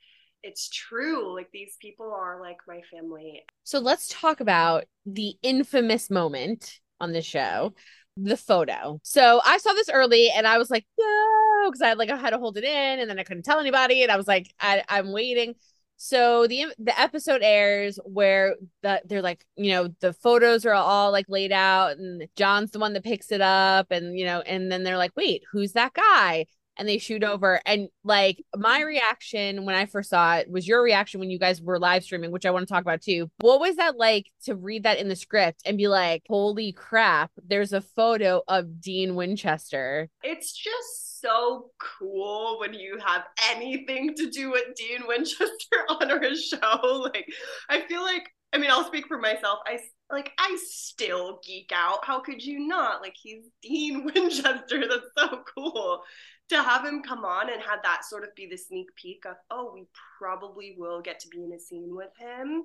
[0.45, 1.33] it's true.
[1.35, 3.43] Like these people are like my family.
[3.63, 7.73] So let's talk about the infamous moment on the show
[8.17, 8.99] the photo.
[9.03, 12.15] So I saw this early and I was like, no, because I had like I
[12.15, 14.03] had to hold it in and then I couldn't tell anybody.
[14.03, 15.55] And I was like, I, I'm waiting.
[15.97, 21.11] So the the episode airs where the they're like, you know, the photos are all
[21.11, 24.71] like laid out and John's the one that picks it up and you know, and
[24.71, 26.45] then they're like, wait, who's that guy?
[26.77, 30.81] And they shoot over and like my reaction when i first saw it was your
[30.81, 33.29] reaction when you guys were live streaming which i want to talk about too.
[33.39, 37.31] What was that like to read that in the script and be like holy crap
[37.47, 40.09] there's a photo of dean winchester.
[40.23, 45.47] It's just so cool when you have anything to do with dean winchester
[45.89, 47.09] on our show.
[47.13, 47.27] Like
[47.69, 49.59] i feel like i mean i'll speak for myself.
[49.65, 51.99] I like I still geek out.
[52.03, 53.01] How could you not?
[53.01, 54.83] Like he's Dean Winchester.
[54.87, 56.03] That's so cool.
[56.49, 59.35] To have him come on and have that sort of be the sneak peek of
[59.49, 59.87] oh we
[60.19, 62.63] probably will get to be in a scene with him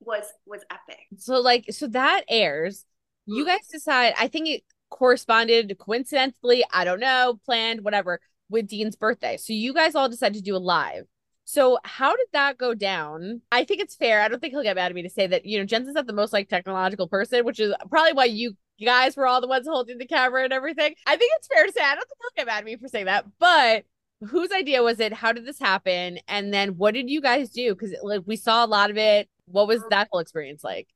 [0.00, 1.00] was was epic.
[1.18, 2.84] So like so that airs.
[3.26, 3.48] You mm.
[3.48, 4.14] guys decide.
[4.18, 9.36] I think it corresponded coincidentally i don't know planned whatever with dean's birthday.
[9.36, 11.04] So you guys all decided to do a live
[11.48, 13.40] so how did that go down?
[13.50, 14.20] I think it's fair.
[14.20, 16.06] I don't think he'll get mad at me to say that, you know, Jensen's not
[16.06, 19.66] the most like technological person, which is probably why you guys were all the ones
[19.66, 20.94] holding the camera and everything.
[21.06, 22.86] I think it's fair to say I don't think he'll get mad at me for
[22.86, 23.84] saying that, but
[24.28, 25.14] whose idea was it?
[25.14, 26.18] How did this happen?
[26.28, 27.74] And then what did you guys do?
[27.74, 29.30] Because like we saw a lot of it.
[29.46, 30.88] What was that whole experience like?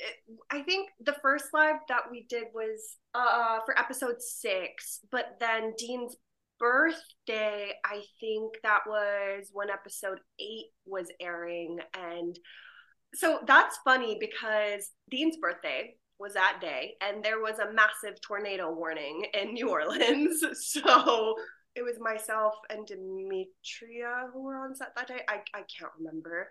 [0.51, 5.73] I think the first live that we did was uh for episode six, but then
[5.79, 6.15] Dean's
[6.63, 11.79] birthday, I think that was when episode eight was airing.
[11.95, 12.39] And
[13.15, 18.73] so that's funny because Dean's birthday was that day and there was a massive tornado
[18.73, 20.43] warning in New Orleans.
[20.55, 21.35] So
[21.75, 25.23] it was myself and Demetria who were on set that day.
[25.29, 26.51] I, I can't remember.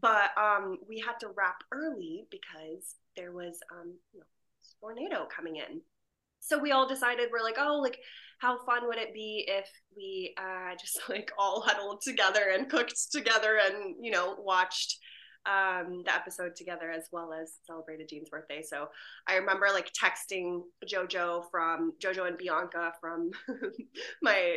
[0.00, 4.26] but um, we had to wrap early because there was um, you know,
[4.80, 5.80] tornado coming in.
[6.40, 7.98] So we all decided we're like, oh, like
[8.40, 13.12] how fun would it be if we uh, just like all huddled together and cooked
[13.12, 14.98] together and you know watched
[15.46, 18.62] um, the episode together as well as celebrated Dean's birthday.
[18.62, 18.88] So
[19.26, 23.30] I remember like texting JoJo from JoJo and Bianca from
[24.22, 24.56] my,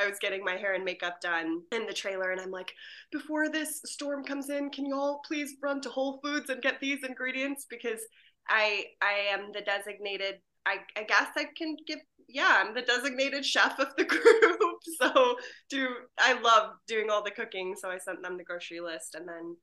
[0.00, 2.30] I was getting my hair and makeup done in the trailer.
[2.30, 2.72] And I'm like,
[3.10, 6.80] before this storm comes in, can you all please run to Whole Foods and get
[6.80, 7.66] these ingredients?
[7.68, 8.00] Because
[8.48, 11.98] I, I am the designated I, I guess I can give
[12.28, 14.80] yeah, I'm the designated chef of the group.
[15.00, 15.36] So
[15.68, 17.74] do I love doing all the cooking.
[17.78, 19.56] So I sent them the grocery list and then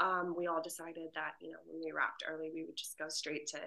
[0.00, 3.08] um, we all decided that, you know, when we wrapped early, we would just go
[3.08, 3.58] straight to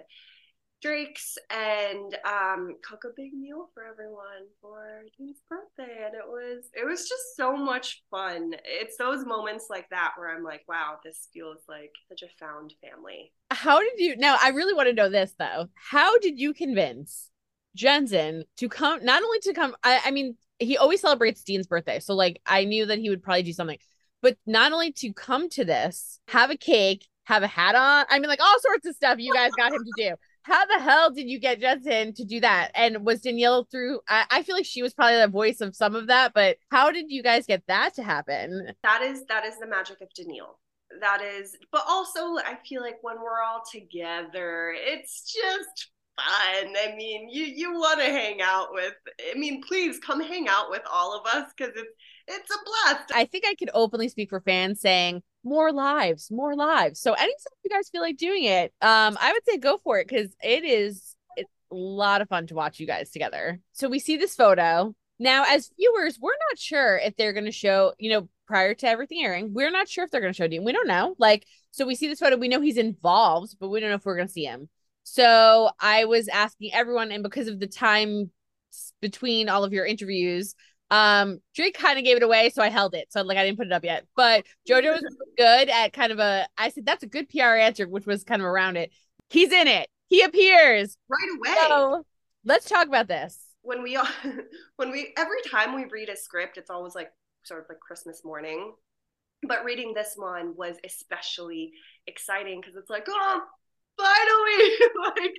[0.80, 6.04] Drake's and um, cook a big meal for everyone for Dean's birthday.
[6.06, 8.52] And it was it was just so much fun.
[8.64, 12.74] It's those moments like that where I'm like, wow, this feels like such a found
[12.80, 13.32] family.
[13.50, 15.68] How did you now I really want to know this though.
[15.74, 17.30] How did you convince
[17.74, 21.98] Jensen to come not only to come I, I mean, he always celebrates Dean's birthday.
[21.98, 23.78] So like I knew that he would probably do something
[24.20, 28.06] but not only to come to this, have a cake, have a hat on.
[28.08, 30.14] I mean, like all sorts of stuff you guys got him to do.
[30.48, 32.70] How the hell did you get Jensen to do that?
[32.74, 34.00] And was Danneel through?
[34.08, 36.90] I, I feel like she was probably the voice of some of that, but how
[36.90, 38.72] did you guys get that to happen?
[38.82, 40.56] That is that is the magic of Danneel
[41.02, 46.94] that is but also i feel like when we're all together it's just fun i
[46.96, 48.94] mean you you want to hang out with
[49.30, 51.92] i mean please come hang out with all of us because it's
[52.28, 53.12] it's a blast.
[53.14, 57.00] I think I could openly speak for fans saying more lives, more lives.
[57.00, 60.08] So anytime you guys feel like doing it, um, I would say go for it
[60.08, 63.60] because it is it's a lot of fun to watch you guys together.
[63.72, 64.94] So we see this photo.
[65.18, 69.24] Now, as viewers, we're not sure if they're gonna show, you know, prior to everything
[69.24, 70.64] airing, we're not sure if they're gonna show Dean.
[70.64, 71.14] We don't know.
[71.18, 74.04] Like, so we see this photo, we know he's involved, but we don't know if
[74.04, 74.68] we're gonna see him.
[75.02, 78.30] So I was asking everyone, and because of the time
[79.00, 80.54] between all of your interviews,
[80.90, 83.12] um, Drake kind of gave it away, so I held it.
[83.12, 84.06] So like I didn't put it up yet.
[84.16, 87.86] But JoJo was good at kind of a I said that's a good PR answer,
[87.88, 88.90] which was kind of around it.
[89.30, 89.88] He's in it.
[90.06, 91.68] He appears right away.
[91.68, 92.06] So
[92.44, 93.38] let's talk about this.
[93.62, 94.08] When we all
[94.76, 97.10] when we every time we read a script, it's always like
[97.42, 98.72] sort of like Christmas morning.
[99.42, 101.72] But reading this one was especially
[102.06, 103.42] exciting because it's like, oh,
[103.98, 104.70] finally
[105.06, 105.34] like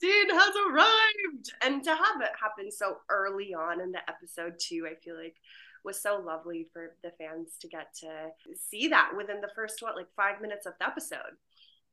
[0.00, 1.52] dean has arrived!
[1.62, 5.36] And to have it happen so early on in the episode too i feel like
[5.84, 9.96] was so lovely for the fans to get to see that within the first what
[9.96, 11.36] like five minutes of the episode.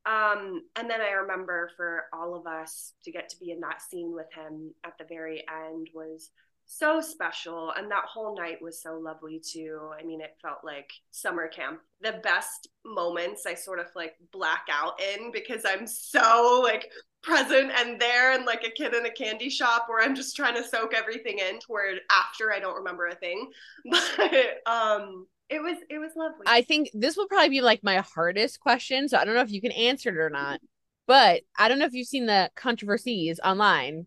[0.06, 3.82] Um and then i remember for all of us to get to be in that
[3.82, 6.30] scene with him at the very end was
[6.78, 9.90] so special and that whole night was so lovely too.
[9.98, 11.80] I mean it felt like summer camp.
[12.00, 16.90] The best moments i sort of like black out in because i'm so like
[17.22, 20.54] present and there and like a kid in a candy shop where i'm just trying
[20.54, 23.50] to soak everything in toward after i don't remember a thing.
[23.90, 26.46] But um it was it was lovely.
[26.46, 29.52] I think this will probably be like my hardest question so i don't know if
[29.52, 30.60] you can answer it or not
[31.06, 34.06] but i don't know if you've seen the controversies online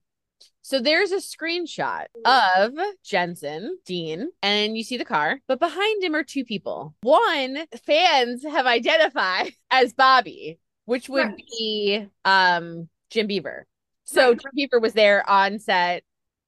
[0.62, 6.16] so there's a screenshot of Jensen, Dean, and you see the car, but behind him
[6.16, 6.96] are two people.
[7.02, 11.44] One fans have identified as Bobby, which would right.
[11.58, 13.68] be um Jim Beaver.
[14.06, 14.40] So right.
[14.40, 16.04] Jim Beaver was there on set.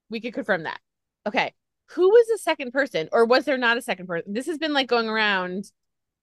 [0.10, 0.80] We could confirm that.
[1.28, 1.54] Okay.
[1.92, 4.34] Who was the second person, or was there not a second person?
[4.34, 5.72] This has been like going around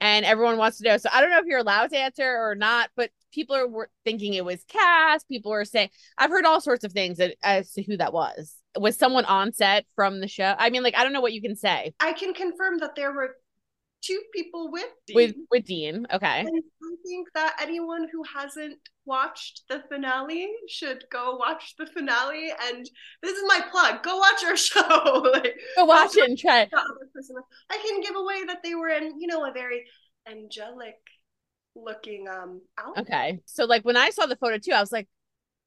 [0.02, 0.96] and everyone wants to know.
[0.96, 4.34] So I don't know if you're allowed to answer or not, but people are thinking
[4.34, 5.28] it was cast.
[5.28, 8.54] People are saying I've heard all sorts of things as to who that was.
[8.76, 10.54] Was someone on set from the show?
[10.58, 11.94] I mean, like I don't know what you can say.
[12.00, 13.36] I can confirm that there were
[14.02, 15.16] two people with Dean.
[15.16, 16.40] With with Dean, okay.
[16.40, 22.50] And I think that anyone who hasn't watched the finale should go watch the finale.
[22.68, 22.88] And
[23.22, 25.30] this is my plug: go watch our show.
[25.32, 26.68] like, go watch it and try.
[27.70, 29.84] I can give away that they were in, you know, a very
[30.28, 30.96] angelic
[31.74, 33.02] looking um outfit.
[33.02, 35.08] Okay, so like when I saw the photo too, I was like.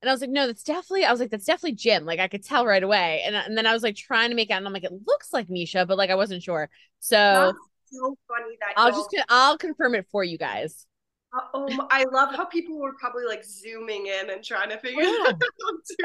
[0.01, 1.03] And I was like, no, that's definitely.
[1.05, 2.05] I was like, that's definitely Jim.
[2.05, 3.23] Like I could tell right away.
[3.25, 5.33] And and then I was like trying to make out, and I'm like, it looks
[5.33, 6.69] like Misha, but like I wasn't sure.
[6.99, 7.53] So
[7.85, 10.85] so funny that I'll just I'll confirm it for you guys.
[11.35, 15.01] Uh, oh, I love how people were probably like zooming in and trying to figure
[15.05, 15.31] oh, yeah.
[15.31, 15.41] out.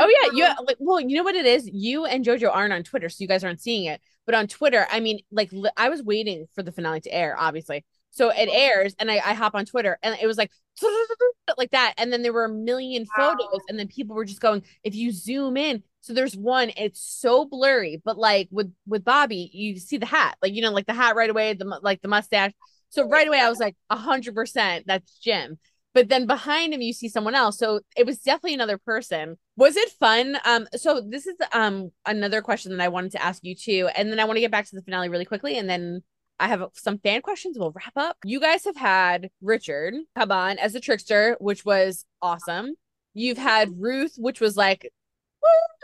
[0.00, 0.54] oh yeah, yeah.
[0.66, 1.68] Like, well, you know what it is.
[1.72, 4.00] You and JoJo aren't on Twitter, so you guys aren't seeing it.
[4.26, 7.84] But on Twitter, I mean, like I was waiting for the finale to air, obviously.
[8.10, 10.50] So it airs, and I, I hop on Twitter, and it was like
[11.58, 14.62] like that, and then there were a million photos, and then people were just going,
[14.82, 19.50] if you zoom in, so there's one, it's so blurry, but like with with Bobby,
[19.52, 22.08] you see the hat, like you know, like the hat right away, the like the
[22.08, 22.52] mustache.
[22.88, 25.58] So right away, I was like, a hundred percent, that's Jim.
[25.92, 27.58] But then behind him, you see someone else.
[27.58, 29.36] So it was definitely another person.
[29.56, 30.38] Was it fun?
[30.44, 34.10] Um, so this is um another question that I wanted to ask you too, and
[34.10, 36.02] then I want to get back to the finale really quickly, and then
[36.40, 37.58] I have some fan questions.
[37.58, 38.16] We'll wrap up.
[38.24, 42.74] You guys have had Richard come on as a trickster, which was awesome.
[43.12, 44.90] You've had Ruth, which was like,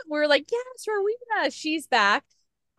[0.07, 2.23] we're like, yes, Rowena, she's back.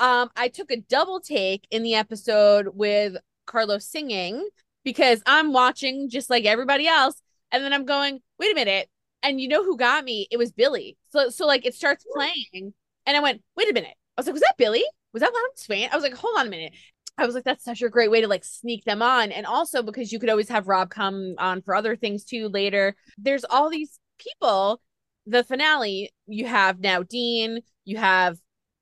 [0.01, 4.49] Um, I took a double take in the episode with Carlos singing
[4.85, 7.21] because I'm watching just like everybody else.
[7.53, 8.89] And then I'm going, wait a minute.
[9.23, 10.27] And you know who got me?
[10.31, 10.97] It was Billy.
[11.11, 12.75] So so like it starts playing.
[13.07, 13.95] And I went, wait a minute.
[14.17, 14.85] I was like, was that Billy?
[15.13, 15.89] Was that Louden Swain?
[15.91, 16.73] I was like, hold on a minute.
[17.19, 19.33] I was like, that's such a great way to like sneak them on.
[19.33, 22.95] And also because you could always have Rob come on for other things too later.
[23.19, 24.81] There's all these people.
[25.27, 28.39] The finale, you have now Dean, you have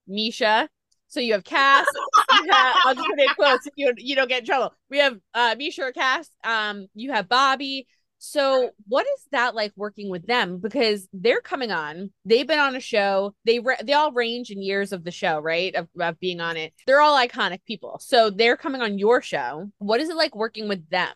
[0.06, 0.68] Misha,
[1.08, 1.86] so you have Cass.
[2.30, 4.72] you have, I'll just put it close you you don't get in trouble.
[4.90, 6.28] We have uh Misha or Cass.
[6.44, 7.86] Um, you have Bobby.
[8.18, 10.58] So what is that like working with them?
[10.58, 12.10] Because they're coming on.
[12.24, 13.34] They've been on a show.
[13.44, 15.74] They re- they all range in years of the show, right?
[15.74, 16.72] Of, of being on it.
[16.86, 17.98] They're all iconic people.
[18.00, 19.70] So they're coming on your show.
[19.78, 21.14] What is it like working with them?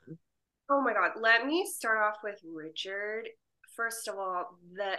[0.71, 1.13] Oh my god.
[1.21, 3.29] Let me start off with Richard.
[3.75, 4.99] First of all, the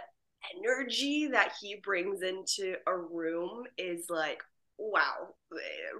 [0.56, 4.42] energy that he brings into a room is like
[4.78, 5.28] wow,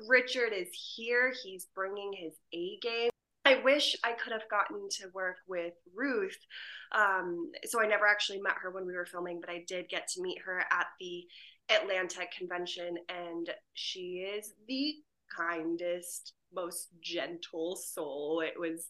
[0.08, 1.32] Richard is here.
[1.42, 3.11] He's bringing his A game.
[3.44, 6.38] I wish I could have gotten to work with Ruth.
[6.92, 10.08] Um, so I never actually met her when we were filming, but I did get
[10.08, 11.26] to meet her at the
[11.68, 14.94] Atlanta convention, and she is the
[15.36, 18.42] kindest, most gentle soul.
[18.46, 18.86] It was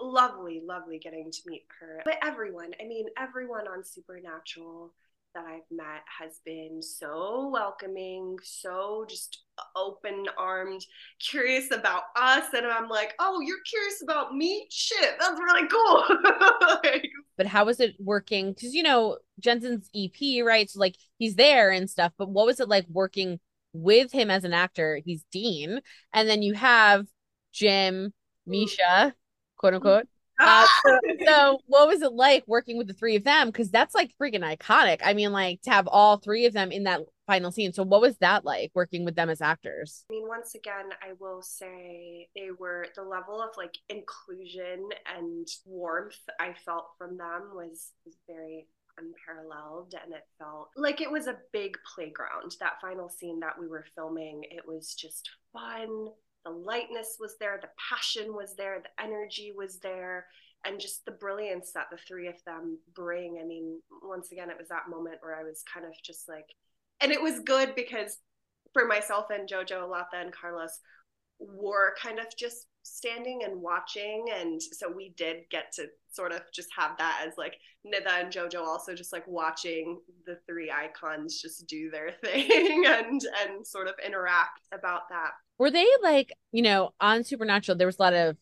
[0.00, 2.02] lovely, lovely getting to meet her.
[2.04, 4.92] But everyone, I mean, everyone on Supernatural
[5.36, 9.42] that I've met has been so welcoming, so just
[9.76, 10.84] open armed,
[11.20, 12.46] curious about us.
[12.54, 14.66] And I'm like, oh, you're curious about me?
[14.70, 16.04] Shit, that's really cool.
[16.82, 18.52] like, but how was it working?
[18.52, 20.70] Because, you know, Jensen's EP, right?
[20.70, 22.12] So, like, he's there and stuff.
[22.16, 23.38] But what was it like working
[23.74, 25.00] with him as an actor?
[25.04, 25.80] He's Dean.
[26.14, 27.06] And then you have
[27.52, 28.12] Jim, mm.
[28.46, 29.14] Misha,
[29.58, 30.08] quote unquote.
[30.38, 33.48] Uh, so, so, what was it like working with the three of them?
[33.48, 35.00] Because that's like freaking iconic.
[35.04, 37.72] I mean, like to have all three of them in that final scene.
[37.72, 40.04] So, what was that like working with them as actors?
[40.10, 45.46] I mean, once again, I will say they were the level of like inclusion and
[45.64, 48.68] warmth I felt from them was, was very
[48.98, 53.66] unparalleled and it felt like it was a big playground that final scene that we
[53.66, 56.08] were filming it was just fun
[56.46, 60.26] the lightness was there, the passion was there, the energy was there,
[60.64, 63.40] and just the brilliance that the three of them bring.
[63.42, 66.46] I mean, once again, it was that moment where I was kind of just like,
[67.00, 68.18] and it was good because
[68.72, 70.78] for myself and Jojo, Lata, and Carlos
[71.40, 74.26] were kind of just standing and watching.
[74.32, 78.32] And so we did get to sort of just have that as like Nida and
[78.32, 83.88] Jojo also just like watching the three icons just do their thing and and sort
[83.88, 88.14] of interact about that were they like you know on supernatural there was a lot
[88.14, 88.36] of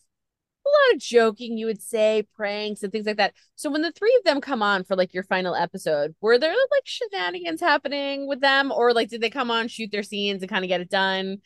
[0.66, 3.34] a lot of joking you would say pranks and things like that.
[3.54, 6.52] So when the three of them come on for like your final episode were there
[6.52, 8.72] like shenanigans happening with them?
[8.72, 11.38] Or like did they come on shoot their scenes and kind of get it done?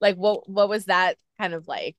[0.00, 1.96] Like what what was that kind of like?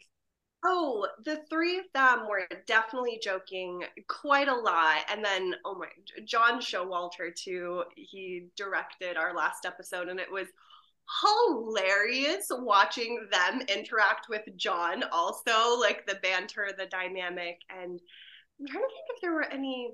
[0.66, 4.98] Oh, the three of them were definitely joking quite a lot.
[5.10, 5.88] And then, oh my,
[6.26, 10.48] John Showalter, too, he directed our last episode, and it was
[11.22, 18.00] hilarious watching them interact with John also like the banter the dynamic and
[18.60, 19.92] I'm trying to think if there were any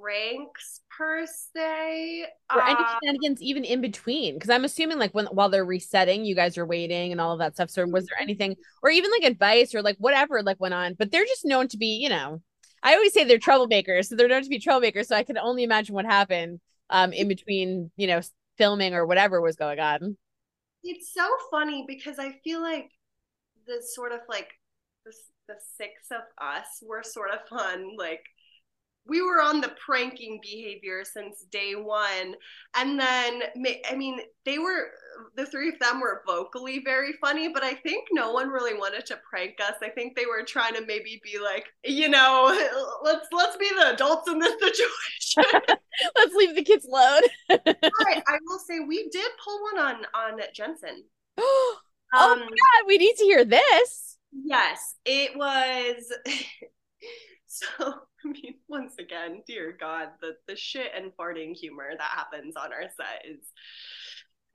[0.00, 2.26] pranks per se.
[2.52, 6.24] Or any uh, shenanigans even in between because I'm assuming like when while they're resetting
[6.24, 7.70] you guys are waiting and all of that stuff.
[7.70, 11.10] So was there anything or even like advice or like whatever like went on but
[11.10, 12.40] they're just known to be you know
[12.82, 15.62] I always say they're troublemakers so they're known to be troublemakers so I can only
[15.62, 18.20] imagine what happened um in between you know
[18.56, 20.16] filming or whatever was going on
[20.84, 22.90] it's so funny because I feel like
[23.66, 24.48] the sort of like
[25.04, 25.12] the,
[25.48, 28.24] the six of us were sort of on like
[29.06, 32.34] we were on the pranking behavior since day one.
[32.74, 33.42] And then
[33.90, 34.88] i mean they were
[35.36, 39.06] the three of them were vocally very funny but i think no one really wanted
[39.06, 39.74] to prank us.
[39.82, 42.52] I think they were trying to maybe be like you know
[43.02, 45.60] let's let's be the adults in this situation.
[46.16, 47.22] Let's leave the kids alone.
[47.48, 51.04] Right i will say we did pull one on on jensen.
[52.16, 54.18] Oh um, my god we need to hear this.
[54.32, 56.12] Yes it was
[57.46, 57.94] so
[58.26, 62.72] I mean, once again, dear God, the the shit and farting humor that happens on
[62.72, 63.52] our set is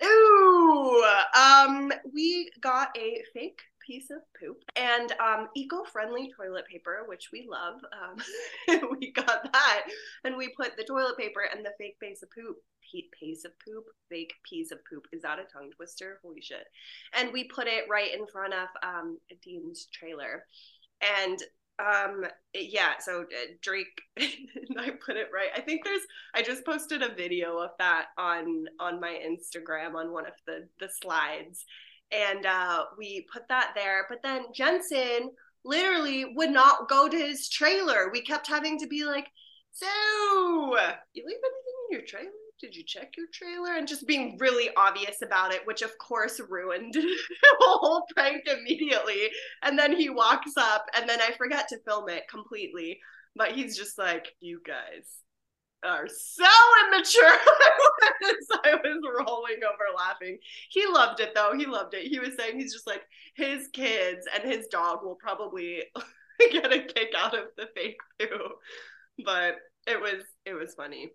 [0.01, 1.03] Ooh,
[1.37, 7.49] um, we got a fake piece of poop and um, eco-friendly toilet paper, which we
[7.49, 7.81] love.
[7.91, 9.81] Um, we got that,
[10.23, 12.57] and we put the toilet paper and the fake piece of poop
[13.19, 15.05] piece of poop, fake piece of poop.
[15.11, 16.19] Is that a tongue twister?
[16.23, 16.65] Holy shit!
[17.13, 20.45] And we put it right in front of um, Dean's trailer,
[21.21, 21.37] and
[21.79, 25.49] um yeah so uh, drake i put it right.
[25.55, 26.01] I think there's
[26.35, 30.67] i just posted a video of that on on my instagram on one of the
[30.79, 31.65] the slides.
[32.11, 35.31] And uh we put that there but then jensen
[35.63, 38.09] literally would not go to his trailer.
[38.11, 39.27] We kept having to be like
[39.71, 39.87] so
[41.13, 43.77] you leave anything in your trailer did you check your trailer?
[43.77, 49.29] And just being really obvious about it, which of course ruined the whole prank immediately.
[49.63, 52.99] And then he walks up, and then I forget to film it completely.
[53.35, 55.05] But he's just like, You guys
[55.83, 56.45] are so
[56.87, 57.23] immature.
[58.65, 60.37] I was rolling over laughing.
[60.69, 61.53] He loved it though.
[61.57, 62.07] He loved it.
[62.07, 63.03] He was saying he's just like,
[63.35, 65.83] his kids and his dog will probably
[66.51, 68.49] get a kick out of the fake poo.
[69.23, 69.55] But
[69.87, 71.11] it was it was funny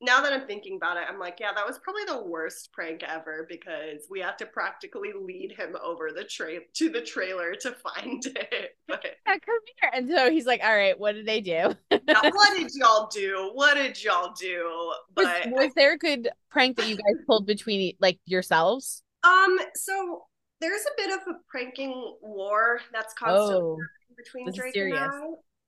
[0.00, 3.02] now that I'm thinking about it, I'm like, yeah, that was probably the worst prank
[3.02, 7.72] ever because we had to practically lead him over the trail to the trailer to
[7.72, 8.76] find it.
[8.86, 9.90] But yeah, come here.
[9.92, 11.74] And so he's like, all right, what did they do?
[11.90, 13.50] what did y'all do?
[13.54, 14.92] What did y'all do?
[15.14, 19.02] But was, was there a good prank that you guys pulled between like yourselves?
[19.24, 20.22] Um, so
[20.60, 23.78] there's a bit of a pranking war that's constantly oh,
[24.16, 25.10] between Drake and I.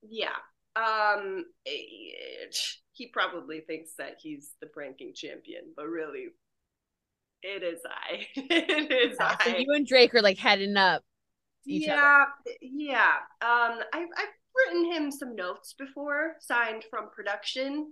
[0.02, 0.28] Yeah.
[0.76, 2.56] Um, it,
[3.00, 6.26] he probably thinks that he's the pranking champion, but really,
[7.42, 8.26] it is I.
[8.36, 9.44] it is yeah, I.
[9.44, 11.02] So you and Drake are like heading up.
[11.64, 12.56] yeah, other.
[12.60, 13.14] yeah.
[13.40, 17.86] Um, I've I've written him some notes before, signed from production.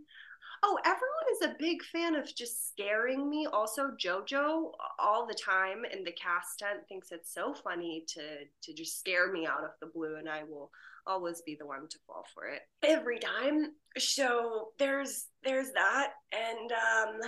[0.62, 3.46] Oh, everyone is a big fan of just scaring me.
[3.50, 8.20] Also, JoJo all the time in the cast tent thinks it's so funny to
[8.62, 10.70] to just scare me out of the blue, and I will
[11.09, 13.72] always be the one to fall for it every time.
[13.96, 17.20] So there's there's that, and um,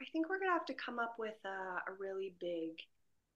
[0.00, 2.78] I think we're gonna have to come up with a, a really big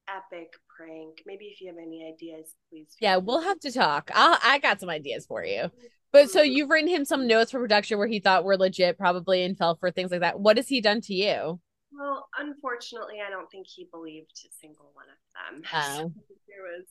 [0.08, 1.22] epic prank.
[1.26, 2.94] Maybe if you have any ideas, please.
[3.00, 4.10] Yeah, we'll have to talk.
[4.14, 5.70] I'll, I got some ideas for you.
[6.12, 9.44] But so you've written him some notes for production where he thought were legit, probably,
[9.44, 10.40] and fell for things like that.
[10.40, 11.60] What has he done to you?
[11.92, 15.62] Well, unfortunately, I don't think he believed a single one of them.
[15.72, 16.12] Oh.
[16.48, 16.86] there was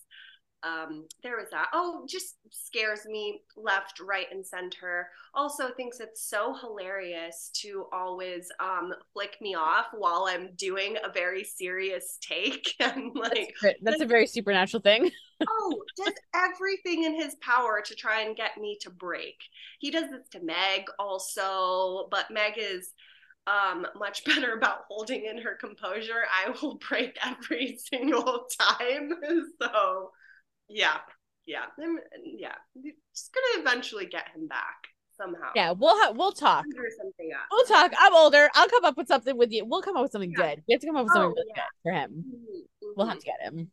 [0.64, 1.68] um, there was that.
[1.74, 5.10] Oh, just scares me left, right, and center.
[5.34, 11.12] Also, thinks it's so hilarious to always um, flick me off while I'm doing a
[11.12, 12.74] very serious take.
[12.80, 15.12] and like, that's, that's a very supernatural thing.
[15.47, 19.38] oh, does everything in his power to try and get me to break.
[19.80, 22.91] He does this to Meg also, but Meg is
[23.47, 26.26] um, much better about holding in her composure.
[26.45, 29.14] I will break every single time.
[29.62, 30.12] so
[30.70, 30.97] yeah,
[31.45, 31.65] yeah,
[32.24, 32.55] yeah.
[33.13, 35.51] Just gonna eventually get him back somehow.
[35.55, 36.65] Yeah, we'll ha- we'll talk.
[37.51, 37.91] We'll talk.
[37.97, 38.49] I'm older.
[38.53, 39.65] I'll come up with something with you.
[39.65, 40.55] We'll come up with something yeah.
[40.55, 40.63] good.
[40.67, 41.63] We have to come up with something oh, really yeah.
[41.63, 42.26] good for him.
[42.28, 42.88] Mm-hmm.
[42.95, 43.72] We'll have to get him.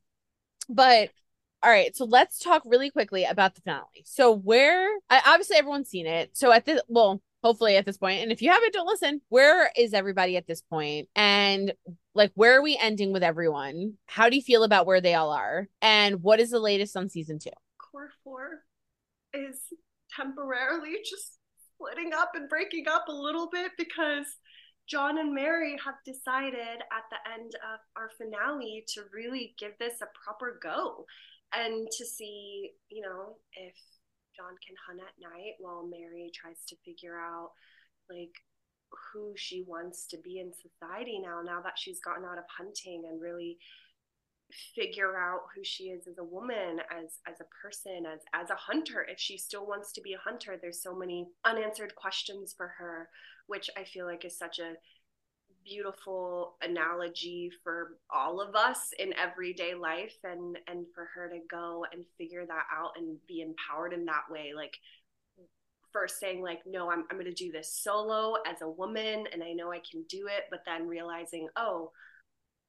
[0.69, 1.11] But
[1.63, 4.05] all right, so let's talk really quickly about the finale.
[4.05, 6.31] So where I, obviously everyone's seen it.
[6.37, 9.21] So at this well, hopefully at this point, and if you haven't, don't listen.
[9.29, 10.63] Where is everybody at this?
[11.15, 11.73] And
[12.15, 13.95] like, where are we ending with everyone?
[14.07, 15.69] How do you feel about where they all are?
[15.83, 17.51] And what is the latest on season two?
[17.79, 18.63] Core four
[19.35, 19.61] is
[20.15, 21.39] temporarily just
[21.75, 24.27] splitting up and breaking up a little bit because
[24.89, 30.01] John and Mary have decided at the end of our finale to really give this
[30.01, 31.05] a proper go
[31.55, 33.75] and to see, you know, if
[34.37, 37.51] John can hunt at night while Mary tries to figure out
[38.11, 38.35] like
[39.13, 43.05] who she wants to be in society now now that she's gotten out of hunting
[43.09, 43.59] and really
[44.77, 48.55] figure out who she is as a woman as as a person as as a
[48.55, 49.05] hunter.
[49.09, 53.09] If she still wants to be a hunter there's so many unanswered questions for her
[53.49, 54.75] which i feel like is such a
[55.67, 61.85] beautiful analogy for all of us in everyday life and and for her to go
[61.93, 64.53] and figure that out and be empowered in that way.
[64.55, 64.79] Like
[65.93, 69.43] first saying like no i'm, I'm going to do this solo as a woman and
[69.43, 71.91] i know i can do it but then realizing oh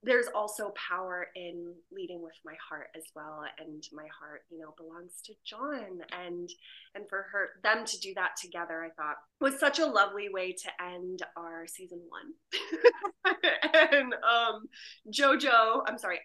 [0.03, 4.73] there's also power in leading with my heart as well and my heart you know
[4.77, 6.49] belongs to john and
[6.95, 10.51] and for her them to do that together i thought was such a lovely way
[10.51, 12.33] to end our season one.
[13.91, 14.67] And um
[15.11, 16.19] jojo i'm sorry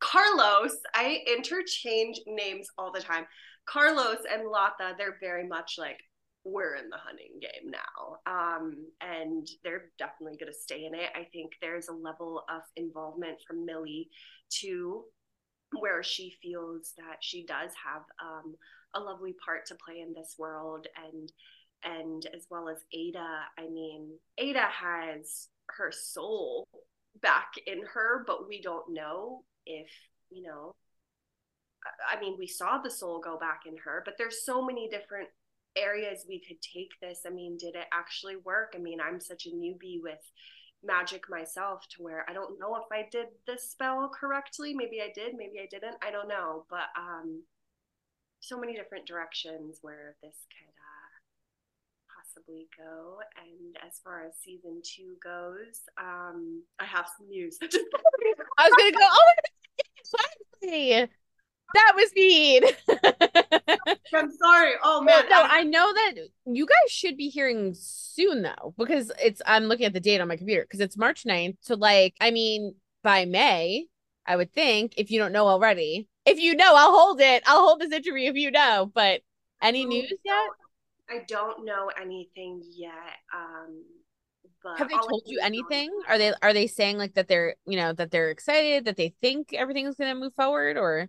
[0.00, 3.26] carlos i interchange names all the time.
[3.64, 6.00] Carlos and lata they're very much like
[6.44, 8.16] we're in the hunting game now.
[8.26, 11.10] Um, and they're definitely going to stay in it.
[11.14, 14.08] I think there's a level of involvement from Millie
[14.60, 15.04] to
[15.78, 18.54] where she feels that she does have um,
[18.94, 21.32] a lovely part to play in this world and
[21.84, 26.68] and as well as Ada I mean Ada has her soul
[27.20, 29.88] back in her but we don't know if
[30.30, 30.74] you know
[32.08, 35.28] I mean we saw the soul go back in her but there's so many different
[35.76, 39.46] areas we could take this I mean did it actually work I mean I'm such
[39.46, 40.20] a newbie with
[40.84, 44.74] magic myself to where I don't know if I did this spell correctly.
[44.74, 45.96] Maybe I did, maybe I didn't.
[46.02, 46.66] I don't know.
[46.68, 47.42] But um
[48.40, 51.12] so many different directions where this could uh
[52.18, 53.18] possibly go.
[53.36, 57.58] And as far as season two goes, um I have some news.
[57.62, 59.34] I was gonna go, oh my
[60.62, 61.08] exactly.
[61.74, 62.64] That was mean.
[64.14, 64.72] I'm sorry.
[64.82, 65.24] Oh man.
[65.28, 66.14] No, I know that
[66.46, 70.28] you guys should be hearing soon though, because it's I'm looking at the date on
[70.28, 71.56] my computer because it's March 9th.
[71.60, 73.86] So like, I mean, by May,
[74.26, 76.08] I would think, if you don't know already.
[76.24, 77.42] If you know, I'll hold it.
[77.46, 78.90] I'll hold this interview if you know.
[78.94, 79.22] But
[79.60, 80.48] any news yet?
[81.10, 82.92] I don't know anything yet.
[83.34, 83.84] Um
[84.62, 85.90] but have they told you anything?
[86.08, 89.14] Are they are they saying like that they're you know that they're excited that they
[89.20, 91.08] think everything's gonna move forward or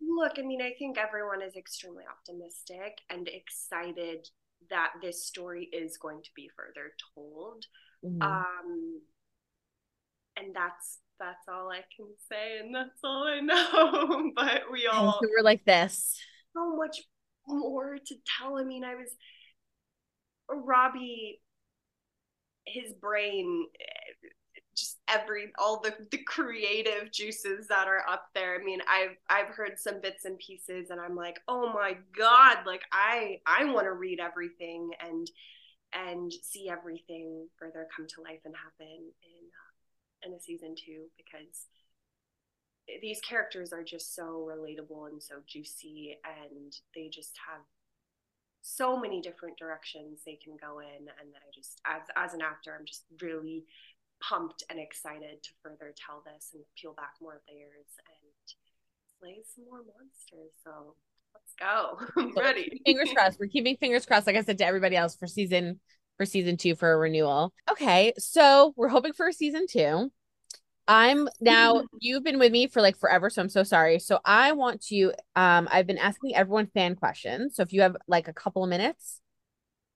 [0.00, 4.28] Look, I mean, I think everyone is extremely optimistic and excited
[4.68, 7.64] that this story is going to be further told.
[8.04, 8.22] Mm-hmm.
[8.22, 9.00] Um,
[10.36, 14.32] and that's that's all I can say, and that's all I know.
[14.34, 16.18] but we all we were like this.
[16.56, 17.02] So much
[17.46, 18.58] more to tell.
[18.58, 19.10] I mean, I was
[20.48, 21.40] Robbie.
[22.66, 23.66] His brain
[24.76, 28.58] just every all the the creative juices that are up there.
[28.60, 32.58] I mean, I've I've heard some bits and pieces and I'm like, "Oh my god,
[32.66, 35.30] like I I want to read everything and
[35.92, 41.06] and see everything further come to life and happen in uh, in a season 2
[41.16, 41.66] because
[43.00, 47.62] these characters are just so relatable and so juicy and they just have
[48.62, 52.76] so many different directions they can go in and I just as as an actor
[52.78, 53.64] I'm just really
[54.20, 58.54] pumped and excited to further tell this and peel back more layers and
[59.18, 60.52] slay some more monsters.
[60.64, 60.94] So
[61.34, 61.98] let's go.
[62.20, 62.80] I'm ready.
[62.84, 63.38] fingers crossed.
[63.38, 65.80] We're keeping fingers crossed, like I said to everybody else for season
[66.16, 67.52] for season two for a renewal.
[67.70, 70.10] Okay, so we're hoping for a season two.
[70.86, 73.98] I'm now you've been with me for like forever, so I'm so sorry.
[74.00, 77.56] So I want to um I've been asking everyone fan questions.
[77.56, 79.20] So if you have like a couple of minutes,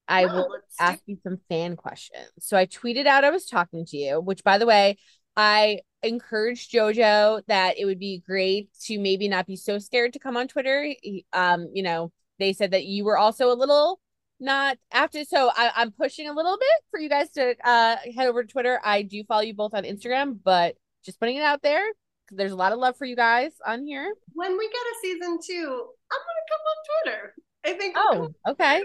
[0.08, 0.48] I will
[0.78, 2.28] ask you some fan questions.
[2.38, 4.98] So I tweeted out I was talking to you, which by the way,
[5.36, 10.18] I encouraged Jojo that it would be great to maybe not be so scared to
[10.18, 10.94] come on Twitter.
[11.32, 14.00] Um, you know, they said that you were also a little
[14.40, 18.26] not after so I, I'm pushing a little bit for you guys to uh head
[18.26, 18.80] over to Twitter.
[18.84, 20.74] I do follow you both on Instagram, but
[21.04, 21.84] just putting it out there
[22.30, 24.12] there's a lot of love for you guys on here.
[24.32, 27.34] When we get a season two, I'm gonna come on Twitter.
[27.64, 27.96] I think.
[27.96, 28.82] Oh, okay.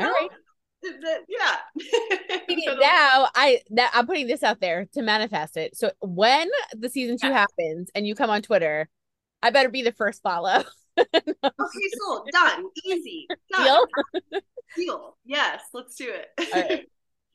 [0.00, 0.30] All right
[0.82, 1.56] yeah.
[2.80, 5.76] now I that I'm putting this out there to manifest it.
[5.76, 8.88] So when the season two happens and you come on Twitter,
[9.42, 10.64] I better be the first follow.
[10.98, 12.64] okay, so done.
[12.84, 13.26] Easy.
[13.52, 13.64] Done.
[13.64, 14.40] Deal?
[14.76, 15.16] Deal.
[15.24, 16.88] Yes, let's do it.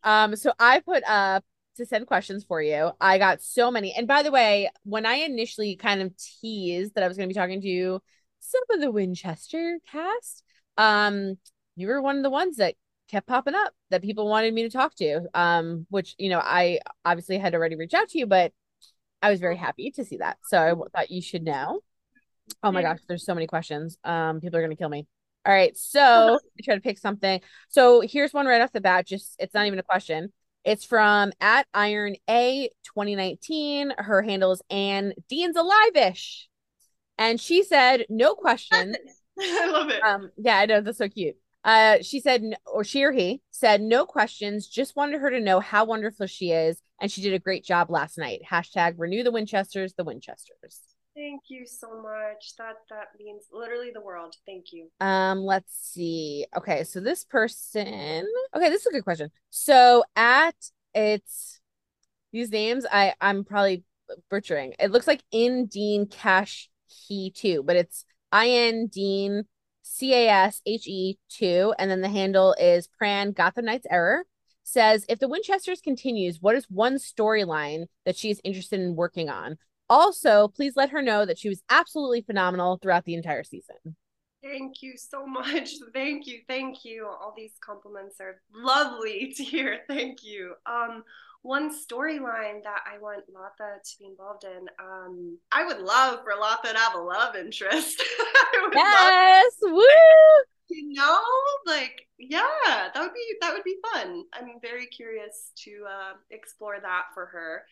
[0.04, 1.44] Um, so I put up
[1.78, 2.92] to send questions for you.
[3.00, 3.94] I got so many.
[3.94, 7.34] And by the way, when I initially kind of teased that I was going to
[7.34, 8.02] be talking to
[8.40, 10.44] some of the Winchester cast,
[10.78, 11.38] um,
[11.76, 12.76] you were one of the ones that
[13.14, 15.22] kept popping up that people wanted me to talk to.
[15.34, 18.52] Um, which you know, I obviously had already reached out to you, but
[19.22, 20.38] I was very happy to see that.
[20.46, 21.82] So I thought you should know.
[22.62, 23.98] Oh my gosh, there's so many questions.
[24.04, 25.08] Um, people are gonna kill me.
[25.46, 26.02] All right, so
[26.36, 27.40] I try to pick something.
[27.70, 29.06] So here's one right off the bat.
[29.06, 30.34] Just it's not even a question.
[30.64, 33.94] It's from at Iron A 2019.
[33.98, 36.48] Her handle is Anne Dean's alive-ish.
[37.18, 38.96] And she said, no question.
[39.40, 40.02] I love it.
[40.02, 41.36] Um, yeah, I know that's so cute.
[41.64, 44.68] Uh, she said, or she or he said, no questions.
[44.68, 47.90] Just wanted her to know how wonderful she is, and she did a great job
[47.90, 48.42] last night.
[48.50, 50.82] Hashtag renew the Winchesters, the Winchesters.
[51.16, 52.56] Thank you so much.
[52.58, 54.34] That that means literally the world.
[54.48, 54.90] Thank you.
[55.00, 56.48] Um, let's see.
[56.58, 58.26] Okay, so this person.
[58.56, 59.30] Okay, this is a good question.
[59.52, 60.56] So at
[60.96, 61.62] it's
[62.32, 63.84] these names, I I'm probably
[64.32, 64.74] butchering.
[64.80, 69.44] It looks like in Dean Cash he too, but it's I N Dean
[69.84, 74.26] C A S H E 2, and then the handle is Pran Gotham Knights Error.
[74.64, 79.30] Says, if the Winchesters continues, what is one storyline that she is interested in working
[79.30, 79.58] on?
[79.90, 83.76] Also, please let her know that she was absolutely phenomenal throughout the entire season.
[84.42, 85.72] Thank you so much.
[85.94, 86.40] Thank you.
[86.48, 87.08] Thank you.
[87.08, 89.82] All these compliments are lovely to hear.
[89.88, 90.56] Thank you.
[90.66, 91.04] Um,
[91.44, 94.66] one storyline that I want Lata to be involved in.
[94.80, 98.02] Um, I would love for Lata to have a love interest.
[98.74, 99.84] yes, love, woo!
[100.70, 101.20] You know,
[101.68, 104.24] like yeah, that would be that would be fun.
[104.34, 107.64] I'm very curious to uh, explore that for her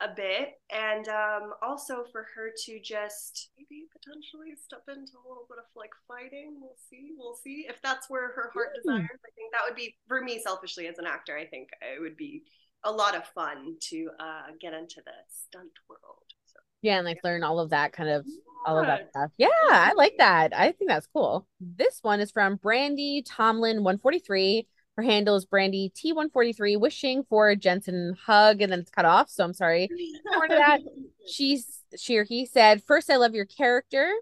[0.00, 5.44] a bit and um, also for her to just maybe potentially step into a little
[5.48, 8.82] bit of like fighting we'll see we'll see if that's where her heart mm.
[8.82, 12.00] desires i think that would be for me selfishly as an actor i think it
[12.00, 12.42] would be
[12.84, 17.20] a lot of fun to uh, get into the stunt world so, yeah and like
[17.22, 17.30] yeah.
[17.30, 18.26] learn all of that kind of
[18.66, 22.30] all of that stuff yeah i like that i think that's cool this one is
[22.30, 24.66] from brandy tomlin 143
[25.00, 29.30] her handle is Brandy T143, wishing for a Jensen hug, and then it's cut off.
[29.30, 29.88] So I'm sorry
[30.34, 30.80] for that.
[31.26, 34.12] She's she or he said, First, I love your character.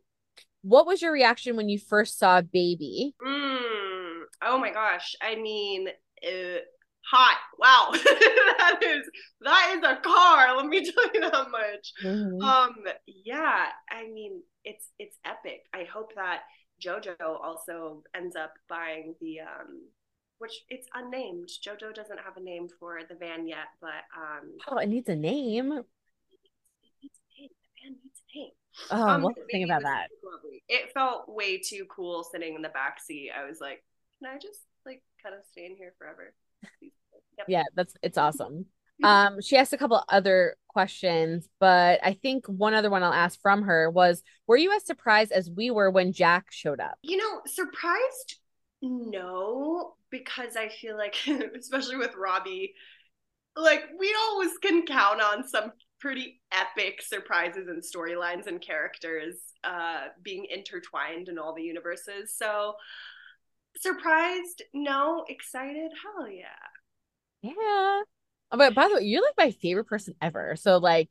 [0.62, 3.14] What was your reaction when you first saw Baby?
[3.26, 5.16] Mm, oh my gosh.
[5.22, 5.88] I mean,
[6.24, 6.59] uh,
[7.11, 7.38] hot.
[7.59, 7.90] Wow.
[7.92, 9.11] that is
[9.42, 10.56] that is a car.
[10.56, 11.92] Let me tell you that much.
[12.04, 12.42] Mm-hmm.
[12.42, 12.74] Um,
[13.06, 15.62] yeah, I mean, it's it's epic.
[15.74, 16.42] I hope that
[16.84, 19.88] Jojo also ends up buying the um
[20.38, 21.48] which it's unnamed.
[21.66, 25.16] JoJo doesn't have a name for the van yet, but um Oh, it needs a
[25.16, 25.72] name.
[25.72, 25.84] It
[27.02, 27.50] needs a name.
[27.62, 28.50] The van needs a name.
[28.90, 30.09] Oh, um, what's the thing about that?
[30.68, 33.32] It felt way too cool sitting in the back seat.
[33.36, 33.82] I was like,
[34.22, 36.32] can I just like kind of stay in here forever?
[37.39, 37.47] Yep.
[37.49, 38.66] Yeah, that's it's awesome.
[39.01, 43.41] Um, she asked a couple other questions, but I think one other one I'll ask
[43.41, 46.99] from her was, were you as surprised as we were when Jack showed up?
[47.03, 48.41] You know, surprised
[48.82, 51.16] no, because I feel like,
[51.59, 52.74] especially with Robbie,
[53.57, 59.34] like we always can count on some pretty epic surprises and storylines and characters
[59.64, 62.34] uh, being intertwined in all the universes.
[62.36, 62.74] So,
[63.76, 64.62] surprised?
[64.72, 65.24] No.
[65.28, 65.91] Excited?
[66.03, 66.47] Hell yeah.
[67.43, 67.53] Yeah.
[68.51, 70.57] Oh, but by the way, you're like my favorite person ever.
[70.57, 71.11] So, like,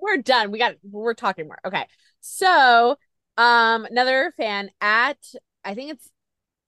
[0.00, 0.50] we're done.
[0.50, 1.58] We got, we're talking more.
[1.64, 1.86] Okay.
[2.20, 2.96] So,
[3.36, 5.18] um, another fan at,
[5.64, 6.10] I think it's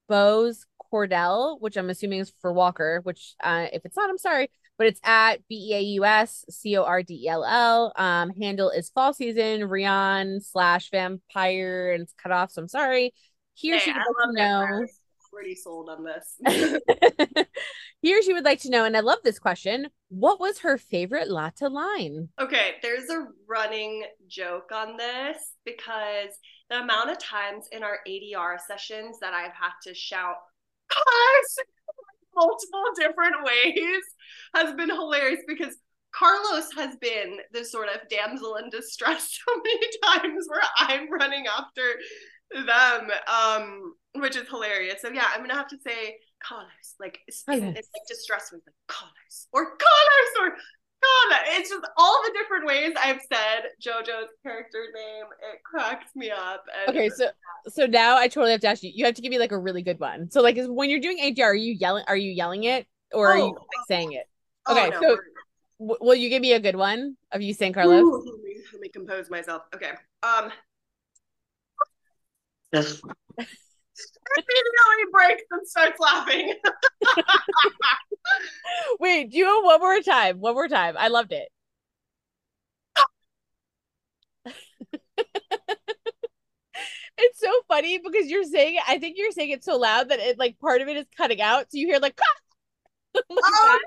[0.08, 4.50] Bose Cordell, which I'm assuming is for Walker, which uh, if it's not, I'm sorry,
[4.78, 7.92] but it's at B E A U S C O R D E L L.
[7.96, 12.50] Um, handle is fall season, Rion slash vampire, and it's cut off.
[12.50, 13.14] So I'm sorry.
[13.54, 14.86] Here hey, she to know.
[15.34, 16.36] Already sold on this.
[18.02, 19.88] Here she would like to know, and I love this question.
[20.08, 22.28] What was her favorite Lata line?
[22.40, 26.30] Okay, there's a running joke on this because
[26.70, 30.36] the amount of times in our ADR sessions that I've had to shout,
[30.88, 31.56] cars
[32.36, 34.02] multiple different ways
[34.54, 35.76] has been hilarious because
[36.14, 41.46] Carlos has been the sort of damsel in distress so many times where I'm running
[41.46, 41.82] after
[42.54, 45.02] them, um, which is hilarious.
[45.02, 48.74] So yeah, I'm gonna have to say Carlos, like it's, it's like distress with like
[48.86, 50.56] Carlos or Carlos or
[51.04, 55.24] God, it's just all the different ways I've said JoJo's character name.
[55.52, 56.64] It cracks me up.
[56.88, 57.28] okay, so
[57.68, 58.90] so now I totally have to ask you.
[58.94, 60.30] You have to give me like a really good one.
[60.30, 62.04] So like, is, when you're doing ADR, are you yelling?
[62.06, 64.26] Are you yelling it or oh, are you like, saying it?
[64.66, 65.18] Oh, okay, oh, no, so
[65.80, 68.02] w- will you give me a good one of you saying Carlos?
[68.02, 69.62] Ooh, let, me, let me compose myself.
[69.74, 69.92] Okay.
[70.22, 70.50] Um.
[72.74, 73.00] Yes.
[74.36, 76.54] immediately breaks and starts laughing.
[79.00, 80.40] Wait, do you one more time?
[80.40, 80.96] One more time.
[80.98, 81.48] I loved it.
[87.18, 88.82] it's so funny because you're saying it.
[88.88, 91.40] I think you're saying it so loud that it like part of it is cutting
[91.40, 92.18] out, so you hear like.
[93.30, 93.32] oh,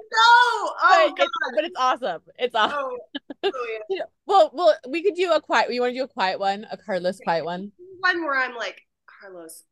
[0.01, 0.73] no!
[0.81, 1.27] Oh but, god!
[1.55, 2.21] but it's awesome.
[2.37, 2.77] It's awesome.
[2.79, 2.97] Oh,
[3.43, 4.03] oh yeah.
[4.25, 5.73] well, well, we could do a quiet.
[5.73, 7.71] You want to do a quiet one, a Carlos quiet one?
[7.99, 9.63] One where I'm like, Carlos,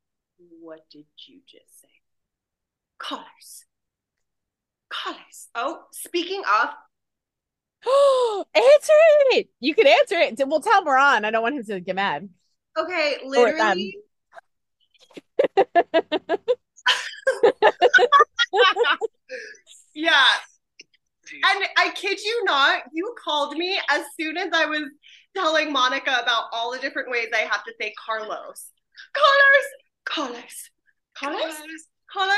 [0.61, 1.87] what did you just say?
[2.97, 3.65] Carlos.
[4.89, 5.49] Carlos.
[5.55, 6.69] Oh, speaking of.
[8.55, 8.93] answer
[9.31, 9.49] it.
[9.59, 10.41] You can answer it.
[10.47, 11.25] We'll tell Moran.
[11.25, 12.29] I don't want him to get mad.
[12.77, 13.97] Okay, um, literally.
[19.93, 20.25] yeah.
[21.33, 24.83] And I kid you not, you called me as soon as I was
[25.35, 28.69] telling Monica about all the different ways I have to say Carlos.
[29.13, 29.65] Carlos,
[30.05, 30.69] Carlos,
[31.17, 32.35] Carlos, Carlos.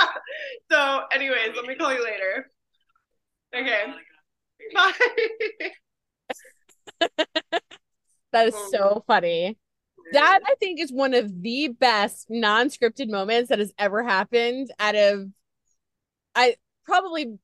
[0.70, 2.50] so, anyways, let me call you later.
[3.54, 3.84] Okay.
[4.74, 4.92] Bye.
[8.32, 8.68] that is oh.
[8.70, 9.58] so funny.
[10.12, 14.94] That I think is one of the best non-scripted moments that has ever happened out
[14.94, 15.28] of
[16.34, 17.38] I probably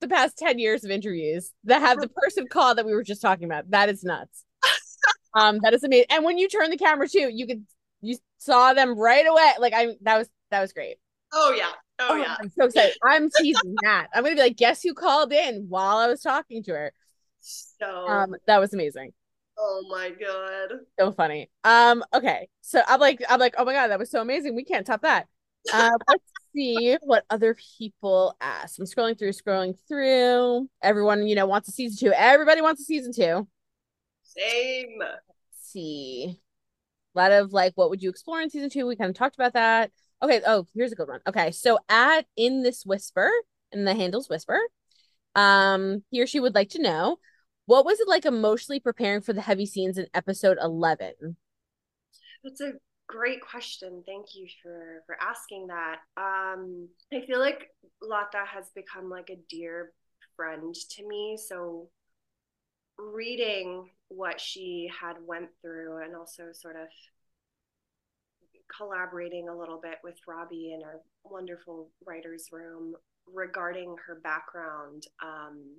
[0.00, 3.20] the past 10 years of interviews that have the person call that we were just
[3.22, 3.70] talking about.
[3.70, 4.44] That is nuts.
[5.34, 6.06] um, that is amazing.
[6.10, 7.66] And when you turn the camera too, you could
[8.00, 9.52] you saw them right away.
[9.58, 10.96] Like I that was that was great.
[11.32, 11.70] Oh yeah.
[11.98, 12.34] Oh, Oh, yeah.
[12.40, 12.96] I'm so excited.
[13.04, 14.08] I'm teasing that.
[14.14, 16.92] I'm gonna be like, guess who called in while I was talking to her?
[17.40, 19.12] So Um, that was amazing.
[19.58, 20.78] oh my god.
[20.98, 21.50] So funny.
[21.64, 22.48] Um, okay.
[22.62, 24.56] So I'm like, I'm like, oh my god, that was so amazing.
[24.56, 25.26] We can't top that.
[25.72, 25.90] Uh,
[26.54, 28.78] see what other people asked.
[28.78, 30.68] I'm scrolling through, scrolling through.
[30.82, 32.12] Everyone, you know, wants a season two.
[32.14, 33.48] Everybody wants a season two.
[34.22, 34.98] Same.
[34.98, 35.20] Let's
[35.52, 36.40] see.
[37.14, 38.86] A lot of like, what would you explore in season two?
[38.86, 39.90] We kind of talked about that.
[40.22, 40.40] Okay.
[40.46, 41.20] Oh, here's a good one.
[41.26, 41.50] Okay.
[41.50, 43.30] So at in this whisper,
[43.72, 44.58] in the handles whisper,
[45.34, 47.18] um, he or she would like to know
[47.66, 51.36] what was it like emotionally preparing for the heavy scenes in episode 11?
[52.42, 52.72] That's a
[53.10, 54.02] great question.
[54.06, 55.96] Thank you for for asking that.
[56.16, 59.92] Um, I feel like Lata has become like a dear
[60.36, 61.36] friend to me.
[61.36, 61.88] So
[62.98, 66.88] reading what she had went through and also sort of
[68.76, 72.94] collaborating a little bit with Robbie in our wonderful writers room
[73.26, 75.76] regarding her background um,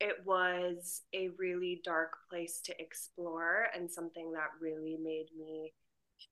[0.00, 5.72] it was a really dark place to explore and something that really made me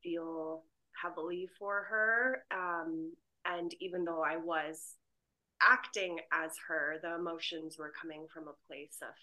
[0.03, 0.65] feel
[1.01, 2.45] heavily for her.
[2.51, 3.13] Um,
[3.45, 4.97] and even though I was
[5.63, 9.15] acting as her, the emotions were coming from a place of,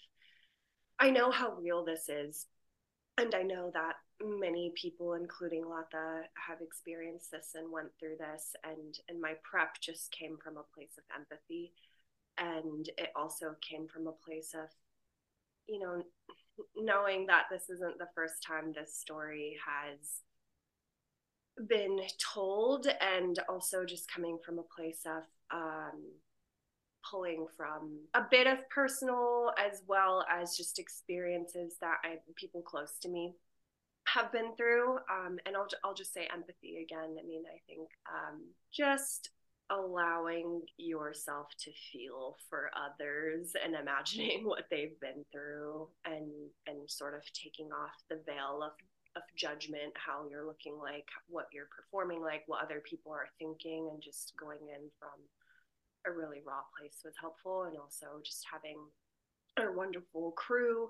[0.98, 2.46] I know how real this is.
[3.18, 8.54] And I know that many people, including Lata, have experienced this and went through this.
[8.64, 11.72] And, and my prep just came from a place of empathy
[12.40, 14.68] and it also came from a place of
[15.66, 16.02] you know
[16.76, 20.22] knowing that this isn't the first time this story has
[21.68, 21.98] been
[22.34, 26.02] told and also just coming from a place of um,
[27.08, 32.98] pulling from a bit of personal as well as just experiences that I people close
[33.02, 33.34] to me
[34.06, 34.96] have been through.
[35.10, 37.16] Um, and I'll, I'll just say empathy again.
[37.18, 38.40] I mean i think um,
[38.72, 39.30] just
[39.70, 46.30] allowing yourself to feel for others and imagining what they've been through and
[46.66, 48.72] and sort of taking off the veil of
[49.16, 53.88] of judgment how you're looking like what you're performing like what other people are thinking
[53.92, 55.18] and just going in from
[56.06, 58.78] a really raw place was helpful and also just having
[59.58, 60.88] a wonderful crew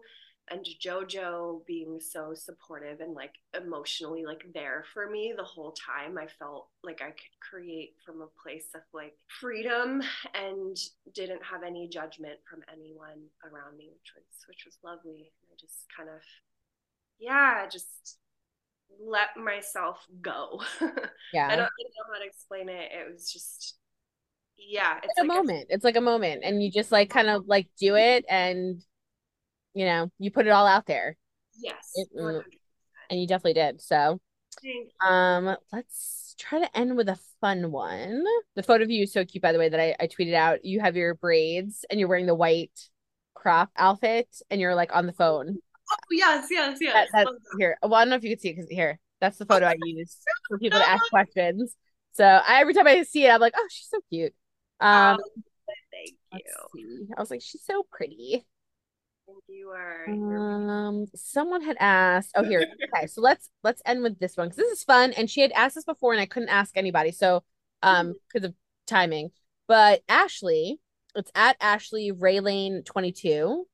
[0.51, 6.19] and Jojo being so supportive and like emotionally like there for me the whole time.
[6.19, 10.03] I felt like I could create from a place of like freedom
[10.35, 10.77] and
[11.15, 15.31] didn't have any judgment from anyone around me, which was which was lovely.
[15.45, 16.21] I just kind of
[17.21, 18.19] yeah, just
[19.05, 20.61] let myself go.
[21.33, 21.47] Yeah.
[21.47, 22.91] I don't, know how to explain it.
[22.91, 23.77] It was just
[24.59, 25.67] yeah, it's like a moment.
[25.71, 26.43] it's like a moment.
[26.45, 28.83] And you just like kind of like do it and
[29.75, 31.17] you know, you put it all out there.
[31.57, 31.93] Yes.
[31.95, 32.09] It-
[33.11, 33.81] and you definitely did.
[33.81, 34.21] So,
[35.07, 38.25] um, let's try to end with a fun one.
[38.55, 40.65] The photo of you is so cute, by the way, that I, I tweeted out.
[40.65, 42.79] You have your braids and you're wearing the white
[43.35, 45.59] crop outfit and you're like on the phone.
[45.93, 47.09] Oh, yes, yes, yes.
[47.13, 47.77] That, that's here.
[47.83, 49.77] Well, I don't know if you can see it because here, that's the photo I
[49.83, 50.17] use
[50.49, 51.75] for people to ask questions.
[52.13, 54.35] So I, every time I see it, I'm like, oh, she's so cute.
[54.81, 55.43] Um, Oh,
[56.33, 57.09] thank you.
[57.17, 58.45] I was like, she's so pretty.
[59.27, 60.09] Thank you are.
[60.09, 62.33] Um, someone had asked.
[62.35, 62.67] Oh, here.
[62.95, 65.13] Okay, so let's let's end with this one because this is fun.
[65.13, 67.13] And she had asked this before, and I couldn't ask anybody.
[67.13, 67.45] So,
[67.83, 68.55] um, because of
[68.87, 69.31] timing.
[69.69, 70.81] But Ashley,
[71.15, 73.67] it's at Ashley Raylane twenty two,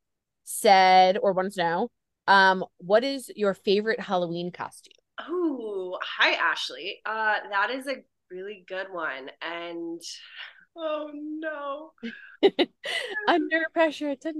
[0.44, 1.90] said or wants to know,
[2.26, 4.92] um, what is your favorite Halloween costume?
[5.18, 7.00] Oh, hi, Ashley.
[7.06, 9.30] Uh, that is a really good one.
[9.40, 10.00] And
[10.76, 11.92] oh no,
[13.28, 14.14] Under pressure.
[14.22, 14.36] Poop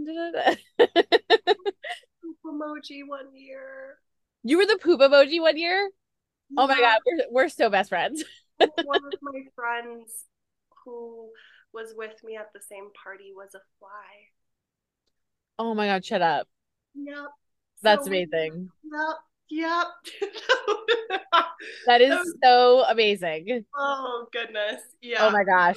[2.45, 3.99] emoji one year.
[4.43, 5.91] you were the poop emoji one year.
[6.57, 8.23] Oh my god, we're we're so best friends.
[8.59, 10.25] One of my friends
[10.85, 11.29] who
[11.75, 14.31] was with me at the same party was a fly.
[15.59, 16.49] Oh my god, shut up.
[16.95, 17.27] Yep.
[17.83, 18.71] That's So- amazing.
[18.85, 19.17] Yep.
[19.49, 19.87] Yep.
[21.87, 23.65] That is That was- so amazing.
[23.77, 24.81] oh goodness.
[25.01, 25.27] Yeah.
[25.27, 25.77] Oh my gosh.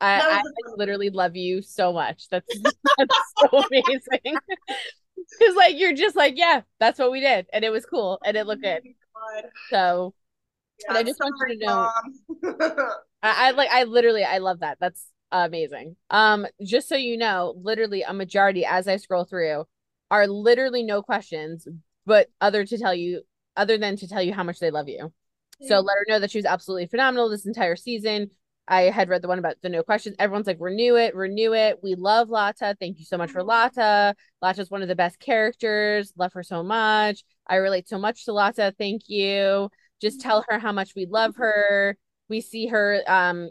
[0.00, 0.42] I, I
[0.76, 2.28] literally love you so much.
[2.30, 2.46] That's,
[2.98, 4.36] that's so amazing.
[5.38, 7.46] Because like you're just like, yeah, that's what we did.
[7.52, 8.82] And it was cool and it looked good.
[9.16, 9.50] Oh God.
[9.70, 10.14] So
[10.80, 11.90] Yeah, And I just want you to know-
[13.22, 14.78] I, I like I literally I love that.
[14.80, 15.96] That's amazing.
[16.10, 19.64] Um, just so you know, literally a majority as I scroll through
[20.10, 21.66] are literally no questions,
[22.06, 23.22] but other to tell you
[23.56, 25.12] other than to tell you how much they love you.
[25.60, 28.30] So let her know that she was absolutely phenomenal this entire season.
[28.68, 30.14] I had read the one about the no questions.
[30.18, 31.78] Everyone's like, renew it, renew it.
[31.82, 32.76] We love Lata.
[32.78, 34.14] Thank you so much for Lata.
[34.42, 36.12] Lata's one of the best characters.
[36.16, 37.24] Love her so much.
[37.46, 38.74] I relate so much to Lata.
[38.78, 39.70] Thank you.
[40.00, 41.96] Just tell her how much we love her.
[42.28, 43.50] We see her um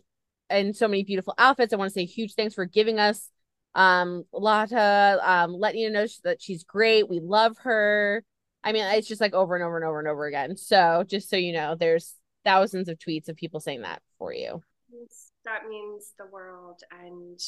[0.49, 1.73] in so many beautiful outfits.
[1.73, 3.29] I want to say huge thanks for giving us
[3.75, 7.09] um Lata, um, letting you know that she's great.
[7.09, 8.23] We love her.
[8.63, 10.57] I mean, it's just like over and over and over and over again.
[10.57, 14.61] So just so you know, there's thousands of tweets of people saying that for you.
[15.45, 17.39] That means the world, and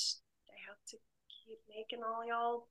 [0.47, 0.97] I hope to
[1.45, 2.67] keep making all y'all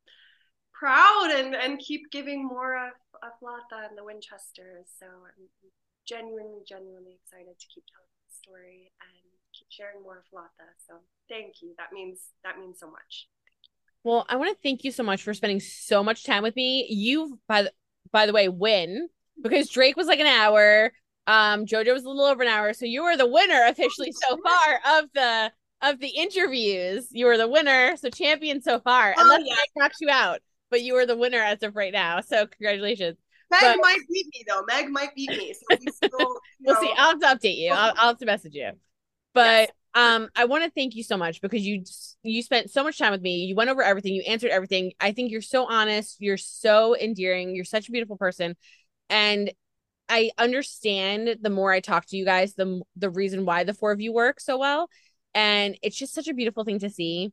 [0.72, 2.92] proud and and keep giving more of
[3.22, 4.86] of Lata and the Winchesters.
[4.98, 5.48] So I'm
[6.06, 10.72] genuinely, genuinely excited to keep telling the story and keep sharing more of Lata.
[10.86, 11.74] So thank you.
[11.76, 13.28] That means that means so much.
[14.04, 16.86] Well, I want to thank you so much for spending so much time with me.
[16.88, 17.72] You, by the
[18.12, 19.08] by the way, win
[19.42, 20.92] because Drake was like an hour.
[21.26, 24.38] Um, JoJo was a little over an hour, so you were the winner officially so
[24.44, 27.08] far of the of the interviews.
[27.10, 29.14] You were the winner, so champion so far.
[29.16, 29.54] Oh, Unless yeah.
[29.54, 30.40] I knocked you out,
[30.70, 32.20] but you were the winner as of right now.
[32.20, 33.18] So congratulations.
[33.50, 34.62] Meg but, might beat me though.
[34.66, 35.54] Meg might beat me.
[35.54, 36.10] So we still,
[36.60, 36.80] we'll know.
[36.80, 36.92] see.
[36.96, 37.72] I'll have to update you.
[37.72, 38.70] I'll, I'll have to message you.
[39.34, 41.82] But yes um i want to thank you so much because you
[42.22, 43.44] you spent so much time with me.
[43.44, 44.14] You went over everything.
[44.14, 44.92] You answered everything.
[45.00, 46.16] I think you're so honest.
[46.20, 47.54] You're so endearing.
[47.54, 48.56] You're such a beautiful person.
[49.08, 49.52] And
[50.10, 53.92] i understand the more i talk to you guys the the reason why the four
[53.92, 54.88] of you work so well.
[55.34, 57.30] And it's just such a beautiful thing to see.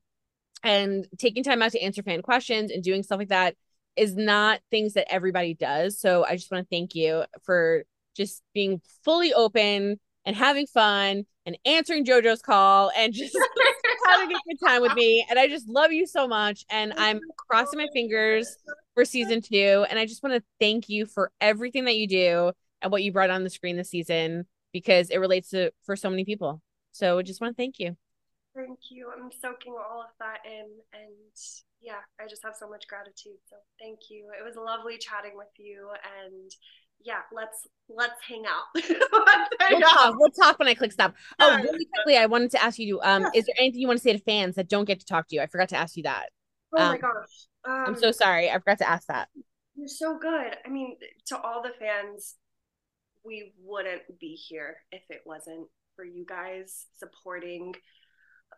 [0.64, 3.56] And taking time out to answer fan questions and doing stuff like that
[3.96, 6.00] is not things that everybody does.
[6.00, 7.84] So i just want to thank you for
[8.16, 13.38] just being fully open and having fun and answering JoJo's call and just
[14.08, 15.26] having a good time with me.
[15.30, 16.66] And I just love you so much.
[16.70, 17.20] And I'm
[17.50, 18.58] crossing my fingers
[18.94, 19.86] for season two.
[19.90, 22.52] And I just want to thank you for everything that you do
[22.82, 26.10] and what you brought on the screen this season because it relates to for so
[26.10, 26.62] many people.
[26.92, 27.96] So I just want to thank you.
[28.56, 29.12] Thank you.
[29.16, 31.14] I'm soaking all of that in and
[31.82, 33.38] yeah, I just have so much gratitude.
[33.50, 34.32] So thank you.
[34.38, 35.90] It was lovely chatting with you
[36.24, 36.52] and
[37.04, 38.64] yeah, let's let's hang out.
[38.76, 38.90] let's
[39.60, 39.92] hang we'll, out.
[39.92, 41.16] Talk, we'll talk when I click stop.
[41.40, 44.04] Oh, really quickly, I wanted to ask you: um, is there anything you want to
[44.04, 45.42] say to fans that don't get to talk to you?
[45.42, 46.30] I forgot to ask you that.
[46.76, 48.50] Oh um, my gosh, um, I'm so sorry.
[48.50, 49.30] I forgot to ask that.
[49.76, 50.56] You're so good.
[50.66, 52.36] I mean, to all the fans,
[53.24, 57.74] we wouldn't be here if it wasn't for you guys supporting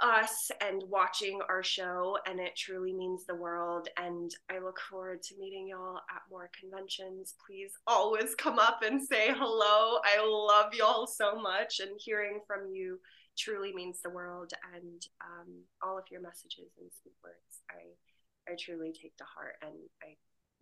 [0.01, 3.87] us and watching our show and it truly means the world.
[3.97, 7.35] And i look forward to meeting y'all at more conventions.
[7.45, 9.99] Please always come up and say hello.
[10.03, 12.99] I love y'all so much and hearing from you
[13.37, 14.51] truly means the world.
[14.75, 19.55] And um, all of your messages and sweet words i i truly take to heart
[19.61, 20.15] and i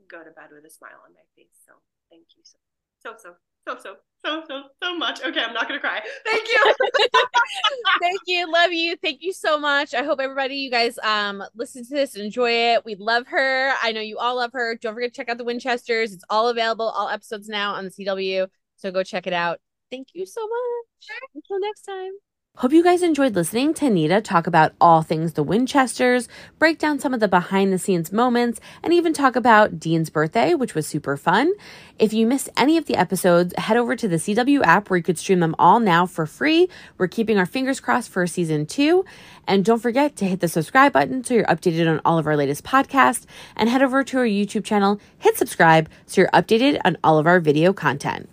[0.10, 1.56] go to bed with a smile on my face.
[1.66, 1.74] So
[2.10, 2.58] thank you so
[3.00, 3.36] so so
[3.68, 3.96] so so
[4.26, 5.24] so so so much.
[5.24, 6.02] Okay, I'm not gonna cry.
[6.26, 6.74] Thank you.
[8.02, 8.52] Thank you.
[8.52, 8.96] Love you.
[8.98, 9.94] Thank you so much.
[9.94, 12.86] I hope everybody, you guys, um, listen to this and enjoy it.
[12.86, 13.74] We love her.
[13.82, 14.76] I know you all love her.
[14.76, 16.14] Don't forget to check out the Winchesters.
[16.14, 18.48] It's all available, all episodes now on the CW.
[18.78, 19.60] So go check it out.
[19.92, 21.10] Thank you so much.
[21.36, 22.12] Until next time.
[22.60, 27.00] Hope you guys enjoyed listening to Anita talk about all things the Winchesters, break down
[27.00, 30.88] some of the behind the scenes moments, and even talk about Dean's birthday, which was
[30.88, 31.52] super fun.
[32.00, 35.04] If you missed any of the episodes, head over to the CW app where you
[35.04, 36.70] could stream them all now for free.
[36.98, 39.04] We're keeping our fingers crossed for season two.
[39.46, 42.38] And don't forget to hit the subscribe button so you're updated on all of our
[42.38, 43.26] latest podcasts,
[43.58, 47.28] and head over to our YouTube channel, hit subscribe so you're updated on all of
[47.28, 48.30] our video content.